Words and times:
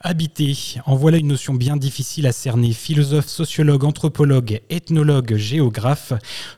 Habiter, 0.00 0.56
en 0.86 0.94
voilà 0.94 1.18
une 1.18 1.26
notion 1.26 1.54
bien 1.54 1.76
difficile 1.76 2.28
à 2.28 2.32
cerner. 2.32 2.72
Philosophes, 2.72 3.26
sociologues, 3.26 3.82
anthropologues, 3.82 4.60
ethnologues, 4.70 5.34
géographes, 5.34 6.12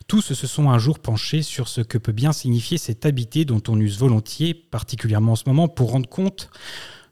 tous 0.06 0.34
se 0.34 0.46
sont 0.46 0.68
un 0.68 0.78
jour 0.78 0.98
penchés 0.98 1.40
sur 1.40 1.66
ce 1.66 1.80
que 1.80 1.96
peut 1.96 2.12
bien 2.12 2.32
signifier 2.32 2.76
cet 2.76 3.06
habiter 3.06 3.46
dont 3.46 3.62
on 3.68 3.80
use 3.80 3.98
volontiers, 3.98 4.52
particulièrement 4.52 5.32
en 5.32 5.36
ce 5.36 5.44
moment, 5.46 5.68
pour 5.68 5.92
rendre 5.92 6.08
compte 6.08 6.50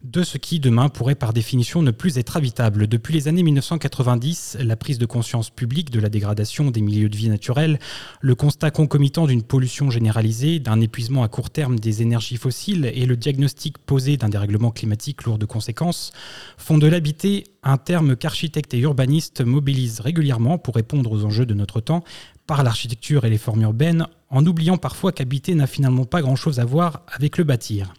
de 0.03 0.22
ce 0.22 0.38
qui 0.38 0.61
demain 0.61 0.88
pourrait 0.88 1.16
par 1.16 1.32
définition 1.32 1.82
ne 1.82 1.91
plus 1.91 2.18
être 2.18 2.36
habitable. 2.36 2.86
Depuis 2.86 3.14
les 3.14 3.27
années 3.27 3.43
1990, 3.43 4.59
la 4.61 4.77
prise 4.77 4.98
de 4.98 5.07
conscience 5.07 5.50
publique 5.50 5.90
de 5.90 5.98
la 5.98 6.09
dégradation 6.09 6.71
des 6.71 6.80
milieux 6.80 7.09
de 7.09 7.16
vie 7.16 7.29
naturels, 7.29 7.79
le 8.21 8.34
constat 8.34 8.71
concomitant 8.71 9.26
d'une 9.26 9.43
pollution 9.43 9.90
généralisée, 9.90 10.61
d'un 10.61 10.80
épuisement 10.80 11.25
à 11.25 11.29
court 11.29 11.50
terme 11.50 11.79
des 11.79 12.03
énergies 12.03 12.36
fossiles 12.36 12.90
et 12.95 13.07
le 13.07 13.16
diagnostic 13.16 13.79
posé 13.79 14.16
d'un 14.16 14.29
dérèglement 14.29 14.71
climatique 14.71 15.25
lourd 15.25 15.39
de 15.39 15.46
conséquences 15.46 16.12
font 16.57 16.79
de 16.79 16.86
l'habiter 16.86 17.44
un 17.64 17.76
terme 17.76 18.17
qu'architectes 18.17 18.75
et 18.75 18.79
urbanistes 18.79 19.40
mobilisent 19.40 20.00
régulièrement 20.00 20.58
pour 20.58 20.76
répondre 20.76 21.11
aux 21.11 21.25
enjeux 21.25 21.46
de 21.46 21.54
notre 21.54 21.80
temps 21.80 22.04
par 22.46 22.62
l'architecture 22.62 23.25
et 23.25 23.30
les 23.30 23.39
formes 23.39 23.62
urbaines, 23.62 24.07
en 24.30 24.46
oubliant 24.46 24.79
parfois 24.79 25.12
qu'habiter 25.12 25.54
n'a 25.54 25.67
finalement 25.67 26.04
pas 26.04 26.22
grand-chose 26.22 26.61
à 26.61 26.64
voir 26.64 27.03
avec 27.08 27.36
le 27.36 27.44
bâtir. 27.44 27.93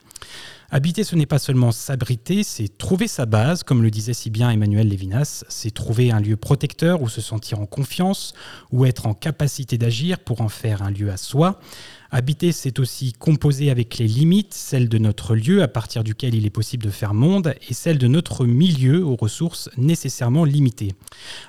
Habiter, 0.71 1.03
ce 1.03 1.15
n'est 1.15 1.25
pas 1.25 1.39
seulement 1.39 1.71
s'abriter, 1.71 2.43
c'est 2.43 2.77
trouver 2.77 3.07
sa 3.07 3.25
base, 3.25 3.63
comme 3.63 3.81
le 3.81 3.89
disait 3.89 4.13
si 4.13 4.29
bien 4.29 4.51
Emmanuel 4.51 4.87
Lévinas, 4.87 5.43
c'est 5.49 5.73
trouver 5.73 6.11
un 6.11 6.19
lieu 6.19 6.37
protecteur 6.37 7.01
où 7.01 7.09
se 7.09 7.21
sentir 7.21 7.59
en 7.59 7.65
confiance, 7.65 8.33
ou 8.71 8.85
être 8.85 9.07
en 9.07 9.15
capacité 9.15 9.79
d'agir 9.79 10.19
pour 10.19 10.41
en 10.41 10.49
faire 10.49 10.83
un 10.83 10.91
lieu 10.91 11.09
à 11.09 11.17
soi. 11.17 11.59
Habiter, 12.11 12.51
c'est 12.51 12.77
aussi 12.77 13.13
composer 13.13 13.71
avec 13.71 13.97
les 13.97 14.07
limites, 14.07 14.53
celles 14.53 14.89
de 14.89 14.99
notre 14.99 15.35
lieu 15.35 15.63
à 15.63 15.67
partir 15.67 16.03
duquel 16.03 16.35
il 16.35 16.45
est 16.45 16.51
possible 16.51 16.83
de 16.83 16.91
faire 16.91 17.15
monde, 17.15 17.55
et 17.67 17.73
celles 17.73 17.97
de 17.97 18.07
notre 18.07 18.45
milieu 18.45 19.03
aux 19.03 19.15
ressources 19.15 19.71
nécessairement 19.75 20.45
limitées. 20.45 20.93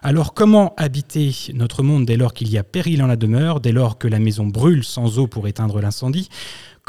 Alors 0.03 0.33
comment 0.33 0.73
habiter 0.79 1.35
notre 1.53 1.83
monde 1.83 2.07
dès 2.07 2.17
lors 2.17 2.33
qu'il 2.33 2.49
y 2.49 2.57
a 2.57 2.63
péril 2.63 3.03
en 3.03 3.07
la 3.07 3.17
demeure, 3.17 3.61
dès 3.61 3.73
lors 3.73 3.99
que 3.99 4.09
la 4.09 4.19
maison 4.19 4.47
brûle 4.47 4.83
sans 4.83 5.19
eau 5.19 5.27
pour 5.27 5.47
éteindre 5.47 5.83
l'incendie? 5.83 6.31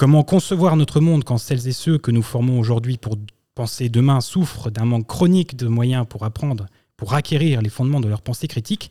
Comment 0.01 0.23
concevoir 0.23 0.77
notre 0.77 0.99
monde 0.99 1.23
quand 1.23 1.37
celles 1.37 1.67
et 1.67 1.71
ceux 1.73 1.99
que 1.99 2.09
nous 2.09 2.23
formons 2.23 2.59
aujourd'hui 2.59 2.97
pour 2.97 3.19
penser 3.53 3.87
demain 3.87 4.19
souffrent 4.19 4.71
d'un 4.71 4.85
manque 4.85 5.05
chronique 5.05 5.55
de 5.55 5.67
moyens 5.67 6.07
pour 6.09 6.25
apprendre 6.25 6.65
pour 6.97 7.13
acquérir 7.13 7.61
les 7.61 7.69
fondements 7.69 7.99
de 7.99 8.07
leur 8.07 8.23
pensée 8.23 8.47
critique, 8.47 8.89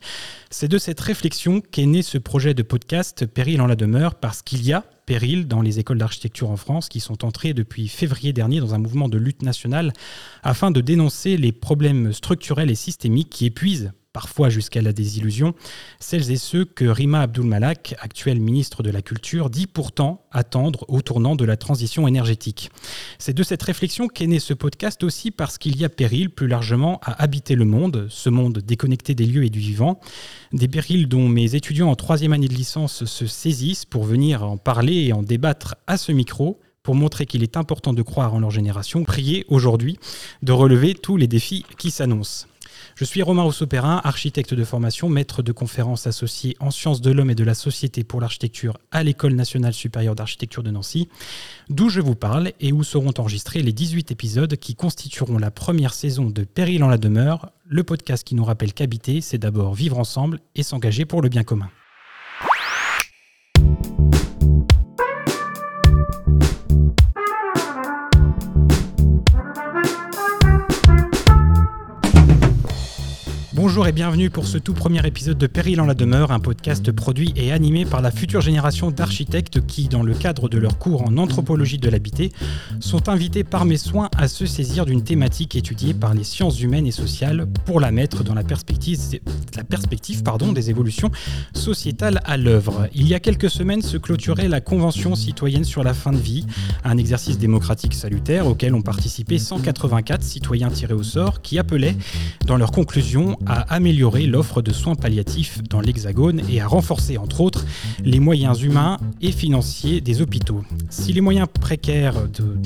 c'est 0.49 0.69
de 0.69 0.77
cette 0.77 1.01
réflexion 1.01 1.59
qu'est 1.59 1.85
né 1.85 2.01
ce 2.01 2.17
projet 2.17 2.53
de 2.53 2.63
podcast 2.63 3.25
Péril 3.25 3.59
en 3.61 3.67
la 3.67 3.75
demeure, 3.75 4.15
parce 4.15 4.41
qu'il 4.41 4.65
y 4.65 4.71
a 4.71 4.85
péril 5.05 5.49
dans 5.49 5.61
les 5.61 5.79
écoles 5.79 5.97
d'architecture 5.97 6.49
en 6.49 6.55
France 6.55 6.87
qui 6.87 7.01
sont 7.01 7.25
entrées 7.25 7.53
depuis 7.53 7.89
février 7.89 8.31
dernier 8.31 8.61
dans 8.61 8.73
un 8.73 8.77
mouvement 8.77 9.09
de 9.09 9.17
lutte 9.17 9.41
nationale 9.41 9.91
afin 10.43 10.71
de 10.71 10.79
dénoncer 10.79 11.35
les 11.35 11.51
problèmes 11.51 12.13
structurels 12.13 12.71
et 12.71 12.75
systémiques 12.75 13.29
qui 13.29 13.45
épuisent 13.45 13.91
parfois 14.13 14.49
jusqu'à 14.49 14.81
la 14.81 14.93
désillusion, 14.93 15.53
celles 15.99 16.31
et 16.31 16.37
ceux 16.37 16.65
que 16.65 16.85
Rima 16.85 17.21
Abdul-Malak, 17.21 17.95
actuel 17.99 18.39
ministre 18.39 18.83
de 18.83 18.89
la 18.89 19.01
Culture, 19.01 19.49
dit 19.49 19.67
pourtant 19.67 20.25
attendre 20.31 20.85
au 20.87 21.01
tournant 21.01 21.35
de 21.35 21.45
la 21.45 21.57
transition 21.57 22.07
énergétique. 22.07 22.71
C'est 23.19 23.33
de 23.33 23.43
cette 23.43 23.63
réflexion 23.63 24.07
qu'est 24.07 24.27
né 24.27 24.39
ce 24.39 24.53
podcast 24.53 25.03
aussi 25.03 25.31
parce 25.31 25.57
qu'il 25.57 25.77
y 25.77 25.85
a 25.85 25.89
péril 25.89 26.29
plus 26.29 26.47
largement 26.47 26.99
à 27.03 27.21
habiter 27.21 27.55
le 27.55 27.65
monde, 27.65 28.07
ce 28.09 28.29
monde 28.29 28.59
déconnecté 28.59 29.15
des 29.15 29.25
lieux 29.25 29.45
et 29.45 29.49
du 29.49 29.59
vivant, 29.59 29.99
des 30.53 30.67
périls 30.67 31.07
dont 31.07 31.27
mes 31.27 31.55
étudiants 31.55 31.89
en 31.89 31.95
troisième 31.95 32.33
année 32.33 32.47
de 32.47 32.53
licence 32.53 33.05
se 33.05 33.27
saisissent 33.27 33.85
pour 33.85 34.03
venir 34.03 34.43
en 34.43 34.57
parler 34.57 35.05
et 35.05 35.13
en 35.13 35.23
débattre 35.23 35.75
à 35.87 35.97
ce 35.97 36.11
micro 36.11 36.59
pour 36.83 36.95
montrer 36.95 37.25
qu'il 37.25 37.43
est 37.43 37.57
important 37.57 37.93
de 37.93 38.01
croire 38.01 38.33
en 38.33 38.39
leur 38.39 38.51
génération, 38.51 39.03
prier 39.03 39.45
aujourd'hui 39.49 39.97
de 40.41 40.51
relever 40.51 40.95
tous 40.95 41.17
les 41.17 41.27
défis 41.27 41.65
qui 41.77 41.91
s'annoncent. 41.91 42.47
Je 42.95 43.05
suis 43.05 43.21
Romain 43.21 43.43
Rousseau-Perrin, 43.43 44.01
architecte 44.03 44.53
de 44.53 44.63
formation, 44.63 45.09
maître 45.09 45.41
de 45.41 45.51
conférences 45.51 46.07
associé 46.07 46.55
en 46.59 46.71
sciences 46.71 47.01
de 47.01 47.11
l'homme 47.11 47.29
et 47.29 47.35
de 47.35 47.43
la 47.43 47.53
société 47.53 48.03
pour 48.03 48.21
l'architecture 48.21 48.77
à 48.91 49.03
l'École 49.03 49.33
nationale 49.33 49.73
supérieure 49.73 50.15
d'architecture 50.15 50.63
de 50.63 50.71
Nancy, 50.71 51.07
d'où 51.69 51.89
je 51.89 52.01
vous 52.01 52.15
parle 52.15 52.51
et 52.59 52.71
où 52.71 52.83
seront 52.83 53.13
enregistrés 53.17 53.61
les 53.61 53.73
18 53.73 54.11
épisodes 54.11 54.55
qui 54.55 54.75
constitueront 54.75 55.37
la 55.37 55.51
première 55.51 55.93
saison 55.93 56.29
de 56.29 56.43
Péril 56.43 56.83
en 56.83 56.89
la 56.89 56.97
demeure, 56.97 57.51
le 57.65 57.83
podcast 57.83 58.23
qui 58.23 58.35
nous 58.35 58.45
rappelle 58.45 58.73
qu'habiter, 58.73 59.21
c'est 59.21 59.37
d'abord 59.37 59.73
vivre 59.73 59.97
ensemble 59.97 60.39
et 60.55 60.63
s'engager 60.63 61.05
pour 61.05 61.21
le 61.21 61.29
bien 61.29 61.43
commun. 61.43 61.69
Bonjour 73.71 73.87
et 73.87 73.93
bienvenue 73.93 74.29
pour 74.29 74.47
ce 74.47 74.57
tout 74.57 74.73
premier 74.73 74.99
épisode 75.07 75.37
de 75.37 75.47
Péril 75.47 75.79
en 75.79 75.85
la 75.85 75.93
demeure, 75.93 76.33
un 76.33 76.41
podcast 76.41 76.91
produit 76.91 77.31
et 77.37 77.53
animé 77.53 77.85
par 77.85 78.01
la 78.01 78.11
future 78.11 78.41
génération 78.41 78.91
d'architectes 78.91 79.65
qui, 79.65 79.87
dans 79.87 80.03
le 80.03 80.13
cadre 80.13 80.49
de 80.49 80.57
leur 80.57 80.77
cours 80.77 81.07
en 81.07 81.15
anthropologie 81.15 81.77
de 81.77 81.89
l'habité, 81.89 82.33
sont 82.81 83.07
invités 83.07 83.45
par 83.45 83.63
mes 83.63 83.77
soins 83.77 84.09
à 84.17 84.27
se 84.27 84.45
saisir 84.45 84.85
d'une 84.85 85.05
thématique 85.05 85.55
étudiée 85.55 85.93
par 85.93 86.13
les 86.13 86.25
sciences 86.25 86.59
humaines 86.59 86.85
et 86.85 86.91
sociales 86.91 87.47
pour 87.63 87.79
la 87.79 87.93
mettre 87.93 88.25
dans 88.25 88.33
la 88.33 88.43
perspective, 88.43 88.99
la 89.55 89.63
perspective 89.63 90.21
pardon, 90.21 90.51
des 90.51 90.69
évolutions 90.69 91.09
sociétales 91.53 92.19
à 92.25 92.35
l'œuvre. 92.35 92.89
Il 92.93 93.07
y 93.07 93.13
a 93.13 93.21
quelques 93.21 93.49
semaines 93.49 93.81
se 93.81 93.95
clôturait 93.95 94.49
la 94.49 94.59
Convention 94.59 95.15
citoyenne 95.15 95.63
sur 95.63 95.85
la 95.85 95.93
fin 95.93 96.11
de 96.11 96.17
vie, 96.17 96.45
un 96.83 96.97
exercice 96.97 97.37
démocratique 97.37 97.93
salutaire 97.93 98.47
auquel 98.47 98.75
ont 98.75 98.81
participé 98.81 99.39
184 99.39 100.23
citoyens 100.23 100.71
tirés 100.71 100.93
au 100.93 101.03
sort 101.03 101.41
qui 101.41 101.57
appelaient, 101.57 101.95
dans 102.45 102.57
leurs 102.57 102.71
conclusions, 102.71 103.39
à 103.45 103.60
améliorer 103.69 104.25
l'offre 104.25 104.61
de 104.61 104.71
soins 104.71 104.95
palliatifs 104.95 105.61
dans 105.69 105.81
l'Hexagone 105.81 106.41
et 106.49 106.61
à 106.61 106.67
renforcer, 106.67 107.17
entre 107.17 107.41
autres, 107.41 107.65
les 108.03 108.19
moyens 108.19 108.61
humains 108.61 108.97
et 109.21 109.31
financiers 109.31 110.01
des 110.01 110.21
hôpitaux. 110.21 110.63
Si 110.89 111.13
les 111.13 111.21
moyens 111.21 111.47
précaires 111.47 112.15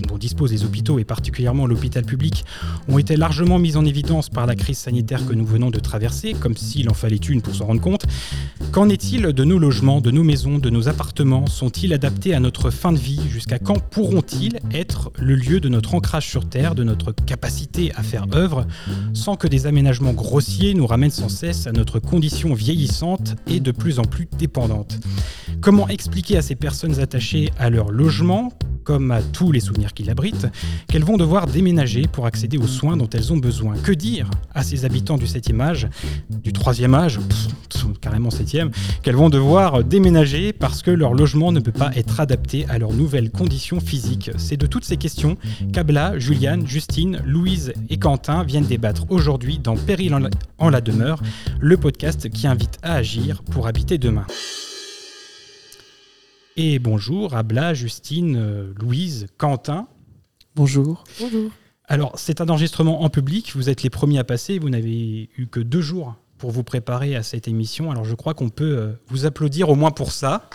dont 0.07 0.17
disposent 0.17 0.51
les 0.51 0.63
hôpitaux 0.63 0.99
et 0.99 1.03
particulièrement 1.03 1.67
l'hôpital 1.67 2.03
public 2.03 2.45
ont 2.87 2.97
été 2.97 3.17
largement 3.17 3.59
mis 3.59 3.77
en 3.77 3.85
évidence 3.85 4.29
par 4.29 4.45
la 4.45 4.55
crise 4.55 4.77
sanitaire 4.77 5.25
que 5.25 5.33
nous 5.33 5.45
venons 5.45 5.69
de 5.69 5.79
traverser, 5.79 6.33
comme 6.33 6.55
s'il 6.57 6.89
en 6.89 6.93
fallait 6.93 7.15
une 7.15 7.41
pour 7.41 7.55
s'en 7.55 7.65
rendre 7.65 7.81
compte, 7.81 8.05
qu'en 8.71 8.89
est-il 8.89 9.21
de 9.33 9.43
nos 9.43 9.59
logements, 9.59 10.01
de 10.01 10.11
nos 10.11 10.23
maisons, 10.23 10.57
de 10.57 10.69
nos 10.69 10.87
appartements? 10.87 11.47
Sont-ils 11.47 11.93
adaptés 11.93 12.33
à 12.33 12.39
notre 12.39 12.69
fin 12.69 12.91
de 12.91 12.97
vie? 12.97 13.21
Jusqu'à 13.29 13.59
quand 13.59 13.79
pourront-ils 13.79 14.59
être 14.71 15.11
le 15.17 15.35
lieu 15.35 15.59
de 15.59 15.69
notre 15.69 15.95
ancrage 15.95 16.27
sur 16.27 16.47
Terre, 16.47 16.75
de 16.75 16.83
notre 16.83 17.11
capacité 17.11 17.91
à 17.95 18.03
faire 18.03 18.25
œuvre, 18.33 18.65
sans 19.13 19.35
que 19.35 19.47
des 19.47 19.67
aménagements 19.67 20.13
grossiers 20.13 20.73
nous 20.73 20.84
ramène 20.85 21.11
sans 21.11 21.29
cesse 21.29 21.67
à 21.67 21.71
notre 21.71 21.99
condition 21.99 22.53
vieillissante 22.53 23.35
et 23.47 23.59
de 23.59 23.71
plus 23.71 23.99
en 23.99 24.03
plus 24.03 24.27
dépendante. 24.37 24.99
Comment 25.61 25.87
expliquer 25.87 26.37
à 26.37 26.41
ces 26.41 26.55
personnes 26.55 26.99
attachées 26.99 27.51
à 27.57 27.69
leur 27.69 27.91
logement 27.91 28.51
comme 28.85 29.11
à 29.11 29.21
tous 29.21 29.51
les 29.51 29.59
souvenirs 29.59 29.93
qui 29.93 30.03
l'abritent, 30.03 30.47
qu'elles 30.87 31.03
vont 31.03 31.17
devoir 31.17 31.47
déménager 31.47 32.03
pour 32.09 32.25
accéder 32.25 32.57
aux 32.57 32.67
soins 32.67 32.95
dont 32.95 33.09
elles 33.09 33.33
ont 33.33 33.37
besoin. 33.37 33.75
Que 33.75 33.91
dire 33.91 34.29
à 34.53 34.63
ces 34.63 34.85
habitants 34.85 35.17
du 35.17 35.25
7e 35.25 35.59
âge, 35.59 35.89
du 36.29 36.51
3e 36.51 36.93
âge, 36.93 37.19
carrément 37.99 38.29
7e, 38.29 38.71
qu'elles 39.01 39.15
vont 39.15 39.29
devoir 39.29 39.83
déménager 39.83 40.53
parce 40.53 40.81
que 40.81 40.91
leur 40.91 41.13
logement 41.13 41.51
ne 41.51 41.59
peut 41.59 41.71
pas 41.71 41.91
être 41.95 42.19
adapté 42.19 42.65
à 42.69 42.77
leurs 42.77 42.93
nouvelles 42.93 43.31
conditions 43.31 43.79
physiques? 43.79 44.31
C'est 44.37 44.57
de 44.57 44.67
toutes 44.67 44.85
ces 44.85 44.97
questions 44.97 45.37
qu'Abla, 45.73 46.17
Juliane, 46.19 46.67
Justine, 46.67 47.19
Louise 47.25 47.73
et 47.89 47.97
Quentin 47.97 48.43
viennent 48.43 48.67
débattre 48.67 49.05
aujourd'hui 49.09 49.57
dans 49.57 49.75
Péril 49.75 50.13
en 50.13 50.19
la, 50.19 50.29
en 50.59 50.69
la 50.69 50.81
demeure, 50.81 51.21
le 51.59 51.77
podcast 51.77 52.29
qui 52.29 52.47
invite 52.47 52.77
à 52.83 52.93
agir 52.93 53.41
pour 53.41 53.67
habiter 53.67 53.97
demain. 53.97 54.27
Et 56.57 56.79
bonjour 56.79 57.35
Abla, 57.35 57.73
Justine, 57.73 58.37
euh, 58.37 58.73
Louise, 58.79 59.27
Quentin. 59.37 59.89
Bonjour. 60.55 61.03
Bonjour. 61.19 61.51
Alors, 61.89 62.13
c'est 62.17 62.39
un 62.39 62.47
enregistrement 62.47 63.03
en 63.03 63.09
public, 63.09 63.51
vous 63.55 63.69
êtes 63.69 63.83
les 63.83 63.89
premiers 63.89 64.19
à 64.19 64.23
passer, 64.23 64.57
vous 64.57 64.69
n'avez 64.69 65.29
eu 65.37 65.47
que 65.47 65.59
deux 65.59 65.81
jours 65.81 66.15
pour 66.37 66.51
vous 66.51 66.63
préparer 66.63 67.13
à 67.17 67.23
cette 67.23 67.49
émission, 67.49 67.91
alors 67.91 68.05
je 68.05 68.15
crois 68.15 68.33
qu'on 68.33 68.47
peut 68.47 68.77
euh, 68.77 68.93
vous 69.07 69.25
applaudir 69.25 69.67
au 69.67 69.75
moins 69.75 69.91
pour 69.91 70.13
ça. 70.13 70.49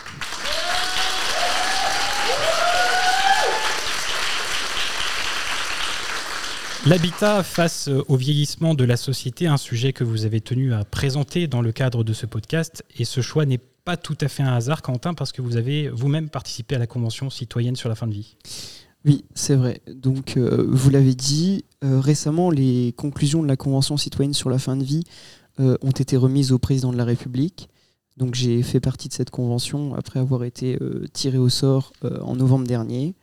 L'habitat 6.87 7.43
face 7.43 7.89
au 8.07 8.15
vieillissement 8.15 8.73
de 8.73 8.83
la 8.85 8.97
société, 8.97 9.45
un 9.45 9.57
sujet 9.57 9.93
que 9.93 10.03
vous 10.03 10.25
avez 10.25 10.41
tenu 10.41 10.73
à 10.73 10.83
présenter 10.83 11.45
dans 11.45 11.61
le 11.61 11.71
cadre 11.71 12.03
de 12.03 12.11
ce 12.11 12.25
podcast, 12.25 12.83
et 12.97 13.05
ce 13.05 13.21
choix 13.21 13.45
n'est 13.45 13.59
pas 13.83 13.97
tout 13.97 14.17
à 14.21 14.27
fait 14.27 14.43
un 14.43 14.53
hasard, 14.53 14.81
Quentin, 14.81 15.13
parce 15.13 15.31
que 15.31 15.41
vous 15.41 15.57
avez 15.57 15.89
vous-même 15.89 16.29
participé 16.29 16.75
à 16.75 16.79
la 16.79 16.87
Convention 16.87 17.29
citoyenne 17.29 17.75
sur 17.75 17.89
la 17.89 17.95
fin 17.95 18.07
de 18.07 18.13
vie. 18.13 18.37
Oui, 19.05 19.25
c'est 19.33 19.55
vrai. 19.55 19.81
Donc, 19.87 20.37
euh, 20.37 20.65
vous 20.69 20.89
l'avez 20.91 21.15
dit, 21.15 21.65
euh, 21.83 21.99
récemment, 21.99 22.51
les 22.51 22.93
conclusions 22.93 23.41
de 23.41 23.47
la 23.47 23.55
Convention 23.55 23.97
citoyenne 23.97 24.33
sur 24.33 24.49
la 24.49 24.59
fin 24.59 24.77
de 24.77 24.83
vie 24.83 25.03
euh, 25.59 25.77
ont 25.81 25.91
été 25.91 26.17
remises 26.17 26.51
au 26.51 26.59
président 26.59 26.91
de 26.91 26.97
la 26.97 27.05
République. 27.05 27.69
Donc, 28.17 28.35
j'ai 28.35 28.61
fait 28.61 28.79
partie 28.79 29.07
de 29.07 29.13
cette 29.13 29.31
convention 29.31 29.95
après 29.95 30.19
avoir 30.19 30.43
été 30.43 30.77
tiré 31.13 31.37
au 31.37 31.47
sort 31.47 31.93
en 32.03 32.35
novembre 32.35 32.67
dernier. 32.67 33.15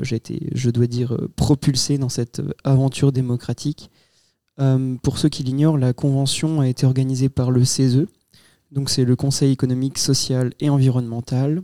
j'ai 0.00 0.16
été, 0.16 0.48
je 0.54 0.70
dois 0.70 0.86
dire, 0.86 1.16
propulsé 1.36 1.98
dans 1.98 2.08
cette 2.08 2.40
aventure 2.64 3.12
démocratique. 3.12 3.90
pour 5.02 5.18
ceux 5.18 5.28
qui 5.28 5.42
l'ignorent, 5.42 5.76
la 5.76 5.92
convention 5.92 6.60
a 6.60 6.66
été 6.66 6.86
organisée 6.86 7.28
par 7.28 7.50
le 7.50 7.62
CESE, 7.62 8.06
c'est 8.86 9.04
le 9.04 9.16
Conseil 9.16 9.52
économique, 9.52 9.98
social 9.98 10.52
et 10.60 10.70
environnemental, 10.70 11.62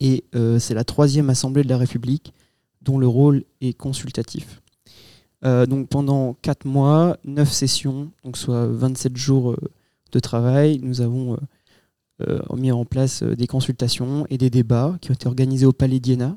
et 0.00 0.24
c'est 0.58 0.74
la 0.74 0.84
troisième 0.84 1.30
assemblée 1.30 1.62
de 1.62 1.68
la 1.68 1.78
République 1.78 2.32
dont 2.82 2.98
le 2.98 3.06
rôle 3.06 3.44
est 3.60 3.72
consultatif. 3.72 4.62
Euh, 5.44 5.66
donc 5.66 5.88
pendant 5.88 6.34
4 6.42 6.66
mois, 6.66 7.16
9 7.24 7.50
sessions, 7.50 8.12
donc 8.24 8.36
soit 8.36 8.66
27 8.66 9.16
jours 9.16 9.52
euh, 9.52 9.56
de 10.12 10.20
travail, 10.20 10.78
nous 10.82 11.00
avons 11.00 11.36
euh, 12.20 12.38
mis 12.56 12.70
en 12.70 12.84
place 12.84 13.22
des 13.22 13.46
consultations 13.46 14.26
et 14.30 14.38
des 14.38 14.50
débats 14.50 14.96
qui 15.00 15.10
ont 15.10 15.14
été 15.14 15.26
organisés 15.26 15.66
au 15.66 15.72
Palais 15.72 15.98
d'Iéna. 15.98 16.36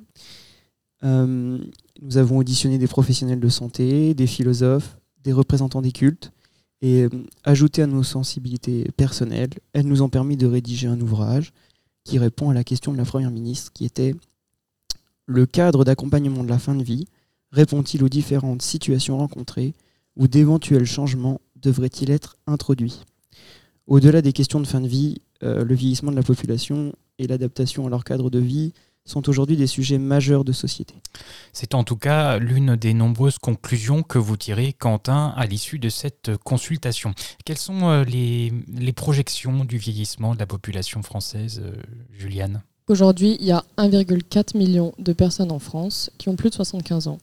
nous 1.03 2.17
avons 2.17 2.37
auditionné 2.37 2.77
des 2.79 2.87
professionnels 2.87 3.39
de 3.39 3.49
santé, 3.49 4.15
des 4.15 4.27
philosophes, 4.27 4.97
des 5.23 5.33
représentants 5.33 5.81
des 5.81 5.91
cultes. 5.91 6.31
Et 6.81 7.07
ajouté 7.43 7.81
à 7.81 7.87
nos 7.87 8.03
sensibilités 8.03 8.91
personnelles, 8.97 9.51
elles 9.73 9.87
nous 9.87 10.01
ont 10.01 10.09
permis 10.09 10.37
de 10.37 10.45
rédiger 10.45 10.87
un 10.87 10.99
ouvrage 10.99 11.53
qui 12.03 12.19
répond 12.19 12.49
à 12.49 12.53
la 12.53 12.63
question 12.63 12.91
de 12.91 12.97
la 12.97 13.05
Première 13.05 13.31
ministre, 13.31 13.71
qui 13.73 13.85
était 13.85 14.15
le 15.25 15.45
cadre 15.45 15.83
d'accompagnement 15.83 16.43
de 16.43 16.49
la 16.49 16.59
fin 16.59 16.75
de 16.75 16.83
vie 16.83 17.07
répond-il 17.51 18.03
aux 18.03 18.09
différentes 18.09 18.61
situations 18.61 19.17
rencontrées 19.17 19.73
ou 20.15 20.27
d'éventuels 20.27 20.85
changements 20.85 21.41
devraient-ils 21.55 22.11
être 22.11 22.37
introduits 22.47 23.01
Au-delà 23.87 24.21
des 24.21 24.33
questions 24.33 24.59
de 24.59 24.67
fin 24.67 24.81
de 24.81 24.87
vie, 24.87 25.21
euh, 25.43 25.63
le 25.63 25.75
vieillissement 25.75 26.11
de 26.11 26.15
la 26.15 26.23
population 26.23 26.93
et 27.17 27.27
l'adaptation 27.27 27.87
à 27.87 27.89
leur 27.89 28.03
cadre 28.03 28.29
de 28.29 28.39
vie 28.39 28.73
sont 29.05 29.29
aujourd'hui 29.29 29.55
des 29.55 29.67
sujets 29.67 29.99
majeurs 29.99 30.43
de 30.43 30.51
société. 30.51 30.95
C'est 31.53 31.75
en 31.75 31.83
tout 31.83 31.95
cas 31.95 32.37
l'une 32.39 32.75
des 32.75 32.93
nombreuses 32.93 33.37
conclusions 33.37 34.03
que 34.03 34.17
vous 34.17 34.35
tirez, 34.35 34.73
Quentin, 34.73 35.33
à 35.37 35.45
l'issue 35.45 35.79
de 35.79 35.89
cette 35.89 36.31
consultation. 36.43 37.13
Quelles 37.45 37.57
sont 37.57 37.89
euh, 37.89 38.03
les, 38.03 38.51
projections 38.93 39.65
du 39.65 39.77
vieillissement 39.77 40.33
de 40.33 40.39
la 40.39 40.47
population 40.47 41.03
française, 41.03 41.61
euh, 41.63 41.73
Juliane? 42.17 42.61
Aujourd'hui, 42.87 43.37
il 43.39 43.45
y 43.45 43.51
a 43.51 43.63
1,4 43.77 44.57
million 44.57 44.93
de 44.99 45.13
personnes 45.13 45.51
en 45.51 45.59
France 45.59 46.11
qui 46.17 46.29
ont 46.29 46.35
plus 46.35 46.49
de 46.49 46.55
75 46.55 47.07
ans. 47.07 47.19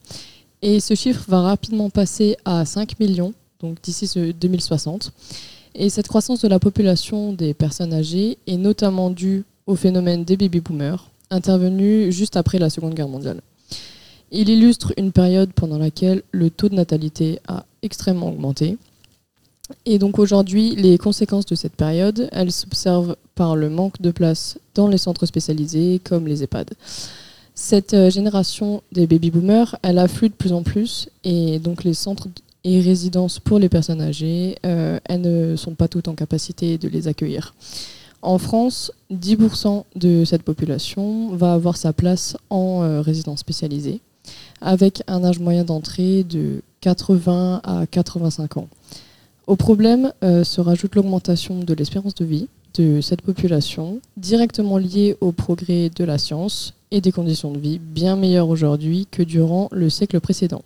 Et 0.61 0.81
ce 0.81 0.95
chiffre 0.95 1.25
va 1.29 1.41
rapidement 1.43 1.91
passer 1.91 2.37
à 2.45 2.65
5 2.65 3.01
millions, 3.01 3.33
donc 3.61 3.81
d'ici 3.83 4.09
2060. 4.17 5.13
Et 5.75 5.89
cette 5.89 6.09
croissance 6.09 6.43
de 6.43 6.49
la 6.49 6.59
population 6.59 7.33
des 7.33 7.55
personnes 7.55 7.95
âgées 7.95 8.39
est 8.47 8.57
notamment 8.57 9.11
due 9.11 9.45
au 9.67 9.77
phénomène 9.77 10.25
des 10.25 10.37
baby-boomers, 10.37 11.12
intervenu 11.33 12.13
juste 12.13 12.37
après 12.37 12.59
la 12.59 12.71
Seconde 12.71 12.95
Guerre 12.95 13.09
mondiale. 13.09 13.41
Il 14.31 14.49
illustre 14.49 14.93
une 14.97 15.13
période 15.13 15.53
pendant 15.53 15.79
laquelle 15.79 16.23
le 16.33 16.51
taux 16.51 16.69
de 16.69 16.75
natalité 16.75 17.41
a 17.49 17.65
extrêmement 17.83 18.29
augmenté, 18.29 18.79
et 19.87 19.99
donc 19.99 20.19
aujourd'hui, 20.19 20.75
les 20.77 20.99
conséquences 20.99 21.47
de 21.47 21.55
cette 21.55 21.75
période, 21.75 22.29
elles 22.33 22.53
s'observent 22.53 23.17
par 23.35 23.57
le 23.57 23.71
manque 23.71 24.01
de 24.01 24.11
place 24.11 24.59
dans 24.75 24.89
les 24.89 24.99
centres 24.99 25.27
spécialisés 25.27 26.01
comme 26.03 26.27
les 26.27 26.43
EHPAD. 26.43 26.71
Cette 27.55 27.95
euh, 27.95 28.11
génération 28.11 28.83
des 28.93 29.07
baby-boomers, 29.07 29.77
elle 29.83 29.99
afflue 29.99 30.29
de 30.29 30.35
plus 30.35 30.53
en 30.53 30.63
plus 30.63 31.09
et 31.25 31.59
donc 31.59 31.85
les 31.85 31.95
centres 31.95 32.29
et 32.65 32.81
résidences 32.81 33.39
pour 33.39 33.59
les 33.59 33.69
personnes 33.69 34.01
âgées, 34.01 34.57
euh, 34.65 34.99
elles 35.05 35.21
ne 35.21 35.57
sont 35.57 35.75
pas 35.75 35.89
toutes 35.89 36.09
en 36.09 36.15
capacité 36.15 36.79
de 36.79 36.89
les 36.89 37.09
accueillir. 37.09 37.55
En 38.23 38.39
France, 38.39 38.93
10% 39.13 39.85
de 39.97 40.25
cette 40.25 40.45
population 40.45 41.35
va 41.35 41.55
avoir 41.55 41.77
sa 41.77 41.93
place 41.93 42.37
en 42.51 42.83
euh, 42.83 43.01
résidence 43.01 43.41
spécialisée, 43.41 44.01
avec 44.61 45.03
un 45.09 45.25
âge 45.25 45.41
moyen 45.41 45.65
d'entrée 45.65 46.23
de 46.23 46.63
80 46.83 47.61
à 47.65 47.87
85 47.87 48.59
ans. 48.59 48.69
Au 49.49 49.57
problème 49.57 50.13
euh, 50.23 50.45
se 50.45 50.61
rajoute 50.61 50.95
l'augmentation 50.95 51.59
de 51.59 51.75
l'espérance 51.75 52.15
de 52.15 52.25
vie 52.25 52.49
de 52.75 53.01
cette 53.01 53.23
population, 53.23 54.01
directement 54.17 54.79
liée 54.79 55.17
au 55.21 55.33
progrès 55.33 55.91
de 55.95 56.05
la 56.05 56.17
science 56.17 56.75
et 56.93 57.01
des 57.01 57.13
conditions 57.13 57.51
de 57.51 57.59
vie 57.59 57.81
bien 57.81 58.17
meilleures 58.17 58.49
aujourd'hui 58.49 59.09
que 59.11 59.23
durant 59.23 59.69
le 59.73 59.91
siècle 59.91 60.21
précédent. 60.21 60.63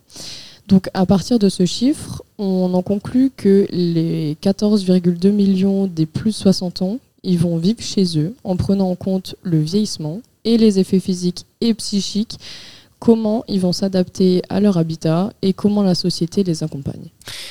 Donc 0.69 0.91
à 0.95 1.07
partir 1.07 1.39
de 1.39 1.49
ce 1.49 1.65
chiffre, 1.65 2.23
on 2.39 2.75
en 2.75 2.83
conclut 2.83 3.31
que 3.35 3.67
les 3.71 4.37
14,2 4.43 5.31
millions 5.31 5.87
des 5.87 6.07
plus 6.07 6.31
de 6.31 6.37
60 6.37 6.83
ans, 6.83 6.99
ils 7.27 7.39
vont 7.39 7.59
vivre 7.59 7.83
chez 7.83 8.19
eux 8.19 8.35
en 8.45 8.57
prenant 8.57 8.89
en 8.89 8.95
compte 8.95 9.35
le 9.43 9.61
vieillissement 9.61 10.21
et 10.45 10.57
les 10.57 10.79
effets 10.79 11.01
physiques 11.01 11.45
et 11.61 11.75
psychiques 11.75 12.39
comment 12.99 13.45
ils 13.49 13.61
vont 13.61 13.73
s'adapter 13.73 14.43
à 14.49 14.61
leur 14.61 14.79
habitat 14.79 15.31
et 15.43 15.53
comment 15.53 15.83
la 15.83 15.95
société 15.95 16.45
les 16.45 16.63
accompagne. 16.63 17.11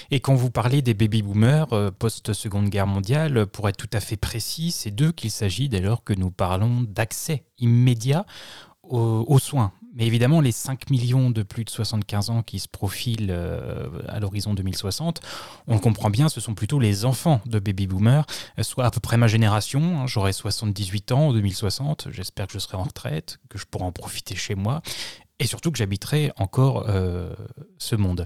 Et 0.09 0.19
quand 0.19 0.33
vous 0.33 0.49
parlez 0.49 0.81
des 0.81 0.93
baby-boomers 0.93 1.73
euh, 1.73 1.91
post-seconde 1.91 2.69
guerre 2.69 2.87
mondiale, 2.87 3.45
pour 3.45 3.69
être 3.69 3.77
tout 3.77 3.89
à 3.93 3.99
fait 3.99 4.17
précis, 4.17 4.71
c'est 4.71 4.91
d'eux 4.91 5.11
qu'il 5.11 5.29
s'agit 5.29 5.69
dès 5.69 5.81
lors 5.81 6.03
que 6.03 6.13
nous 6.13 6.31
parlons 6.31 6.83
d'accès 6.87 7.43
immédiat 7.59 8.25
aux, 8.83 9.39
soins. 9.39 9.71
Mais 9.95 10.05
évidemment, 10.05 10.41
les 10.41 10.51
5 10.51 10.89
millions 10.89 11.29
de 11.29 11.41
plus 11.41 11.63
de 11.63 11.69
75 11.69 12.29
ans 12.29 12.43
qui 12.43 12.59
se 12.59 12.67
profilent 12.67 13.29
euh, 13.31 13.87
à 14.09 14.19
l'horizon 14.19 14.53
2060, 14.53 15.21
on 15.67 15.73
le 15.73 15.79
comprend 15.79 16.09
bien, 16.09 16.27
ce 16.27 16.41
sont 16.41 16.53
plutôt 16.53 16.79
les 16.79 17.05
enfants 17.05 17.39
de 17.45 17.59
baby-boomers, 17.59 18.25
euh, 18.59 18.63
soit 18.63 18.85
à 18.85 18.91
peu 18.91 18.99
près 18.99 19.15
ma 19.15 19.27
génération, 19.27 20.01
hein, 20.01 20.05
j'aurai 20.05 20.33
78 20.33 21.13
ans 21.13 21.27
en 21.29 21.33
2060, 21.33 22.09
j'espère 22.11 22.47
que 22.47 22.53
je 22.53 22.59
serai 22.59 22.75
en 22.75 22.83
retraite, 22.83 23.39
que 23.47 23.57
je 23.57 23.65
pourrai 23.65 23.85
en 23.85 23.93
profiter 23.93 24.35
chez 24.35 24.55
moi, 24.55 24.81
et 25.39 25.47
surtout 25.47 25.71
que 25.71 25.77
j'habiterai 25.77 26.33
encore 26.35 26.85
euh, 26.89 27.33
ce 27.77 27.95
monde. 27.95 28.25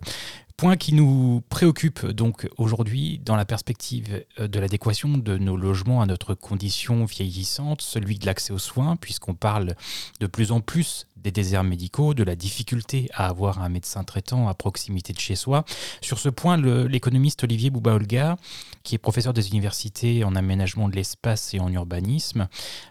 Point 0.59 0.75
qui 0.75 0.93
nous 0.93 1.41
préoccupe 1.47 2.05
donc 2.05 2.49
aujourd'hui 2.57 3.21
dans 3.23 3.37
la 3.37 3.45
perspective 3.45 4.25
euh, 4.41 4.49
de 4.49 4.59
l'adéquation 4.59 5.17
de 5.17 5.37
nos 5.37 5.55
logements 5.55 6.01
à 6.01 6.05
notre 6.05 6.33
condition 6.33 7.05
vieillissante, 7.05 7.81
celui 7.81 8.19
de 8.19 8.25
l'accès 8.25 8.51
aux 8.51 8.59
soins, 8.59 8.97
puisqu'on 8.97 9.35
parle 9.35 9.75
de 10.19 10.27
plus 10.27 10.51
en 10.51 10.59
plus 10.59 11.07
des 11.23 11.31
déserts 11.31 11.63
médicaux, 11.63 12.13
de 12.13 12.23
la 12.23 12.35
difficulté 12.35 13.09
à 13.13 13.27
avoir 13.27 13.61
un 13.61 13.69
médecin 13.69 14.03
traitant 14.03 14.47
à 14.47 14.53
proximité 14.53 15.13
de 15.13 15.19
chez 15.19 15.35
soi. 15.35 15.65
Sur 16.01 16.19
ce 16.19 16.29
point, 16.29 16.57
l'économiste 16.57 17.43
Olivier 17.43 17.69
Bouba-Olga, 17.69 18.37
qui 18.83 18.95
est 18.95 18.99
professeur 18.99 19.33
des 19.33 19.49
universités 19.49 20.23
en 20.23 20.35
aménagement 20.35 20.89
de 20.89 20.95
l'espace 20.95 21.53
et 21.53 21.59
en 21.59 21.71
urbanisme, 21.71 22.47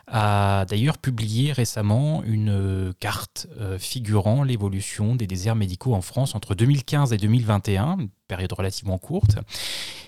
a 0.07 0.65
d'ailleurs 0.69 0.99
publié 0.99 1.53
récemment 1.53 2.23
une 2.25 2.93
carte 3.01 3.47
euh, 3.61 3.79
figurant 3.79 4.43
l'évolution 4.43 5.15
des 5.15 5.27
déserts 5.27 5.57
médicaux 5.57 5.95
en 5.95 6.03
France 6.03 6.35
entre 6.35 6.55
2015 6.55 7.13
et 7.13 7.17
2021, 7.59 7.99
une 7.99 8.09
période 8.27 8.53
relativement 8.53 8.99
courte. 8.99 9.39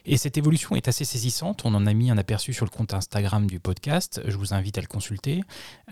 Et 0.06 0.16
cette 0.16 0.38
évolution 0.38 0.76
est 0.76 0.88
assez 0.88 1.04
saisissante. 1.04 1.62
On 1.64 1.74
en 1.74 1.86
a 1.86 1.92
mis 1.92 2.10
un 2.10 2.18
aperçu 2.18 2.52
sur 2.52 2.64
le 2.64 2.70
compte 2.70 2.94
Instagram 2.94 3.46
du 3.46 3.60
podcast. 3.60 4.20
Je 4.26 4.36
vous 4.36 4.54
invite 4.54 4.78
à 4.78 4.80
le 4.80 4.86
consulter. 4.86 5.42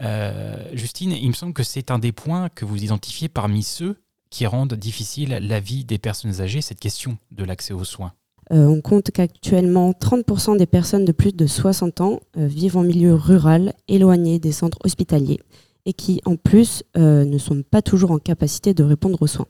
Euh, 0.03 0.57
Justine, 0.73 1.13
il 1.13 1.29
me 1.29 1.35
semble 1.35 1.53
que 1.53 1.63
c'est 1.63 1.91
un 1.91 1.99
des 1.99 2.13
points 2.13 2.49
que 2.49 2.65
vous 2.65 2.83
identifiez 2.83 3.29
parmi 3.29 3.63
ceux 3.63 4.01
qui 4.31 4.47
rendent 4.47 4.75
difficile 4.75 5.39
la 5.41 5.61
vie 5.61 5.85
des 5.85 5.99
personnes 5.99 6.41
âgées, 6.41 6.61
cette 6.61 6.81
question 6.81 7.19
de 7.31 7.45
l'accès 7.45 7.73
aux 7.73 7.85
soins. 7.85 8.13
Euh, 8.51 8.67
on 8.67 8.81
compte 8.81 9.11
qu'actuellement 9.11 9.93
30% 9.93 10.57
des 10.57 10.67
personnes 10.67 11.05
de 11.05 11.13
plus 11.13 11.33
de 11.33 11.47
60 11.47 12.01
ans 12.01 12.21
euh, 12.37 12.47
vivent 12.47 12.79
en 12.79 12.83
milieu 12.83 13.15
rural, 13.15 13.75
éloigné 13.89 14.39
des 14.39 14.53
centres 14.53 14.79
hospitaliers, 14.85 15.41
et 15.85 15.93
qui 15.93 16.21
en 16.25 16.37
plus 16.37 16.83
ne 16.97 17.39
sont 17.39 17.63
pas 17.63 17.81
toujours 17.81 18.11
en 18.11 18.19
capacité 18.19 18.75
de 18.75 18.85
répondre 18.85 19.21
aux 19.23 19.27
soins. 19.27 19.47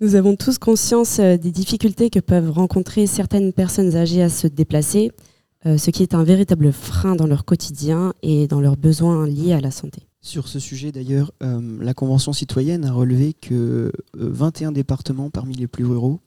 Nous 0.00 0.14
avons 0.14 0.36
tous 0.36 0.58
conscience 0.58 1.18
euh, 1.18 1.36
des 1.36 1.50
difficultés 1.50 2.08
que 2.08 2.20
peuvent 2.20 2.52
rencontrer 2.52 3.08
certaines 3.08 3.52
personnes 3.52 3.96
âgées 3.96 4.22
à 4.22 4.28
se 4.28 4.46
déplacer, 4.46 5.10
euh, 5.66 5.76
ce 5.76 5.90
qui 5.90 6.04
est 6.04 6.14
un 6.14 6.22
véritable 6.22 6.72
frein 6.72 7.16
dans 7.16 7.26
leur 7.26 7.44
quotidien 7.44 8.14
et 8.22 8.46
dans 8.46 8.60
leurs 8.60 8.76
besoins 8.76 9.26
liés 9.26 9.54
à 9.54 9.60
la 9.60 9.72
santé. 9.72 10.02
Sur 10.20 10.46
ce 10.46 10.60
sujet 10.60 10.92
d'ailleurs, 10.92 11.32
euh, 11.42 11.78
la 11.80 11.94
Convention 11.94 12.32
citoyenne 12.32 12.84
a 12.84 12.92
relevé 12.92 13.32
que 13.32 13.90
21 14.14 14.70
départements 14.70 15.30
parmi 15.30 15.56
les 15.56 15.66
plus 15.66 15.84
ruraux 15.84 16.20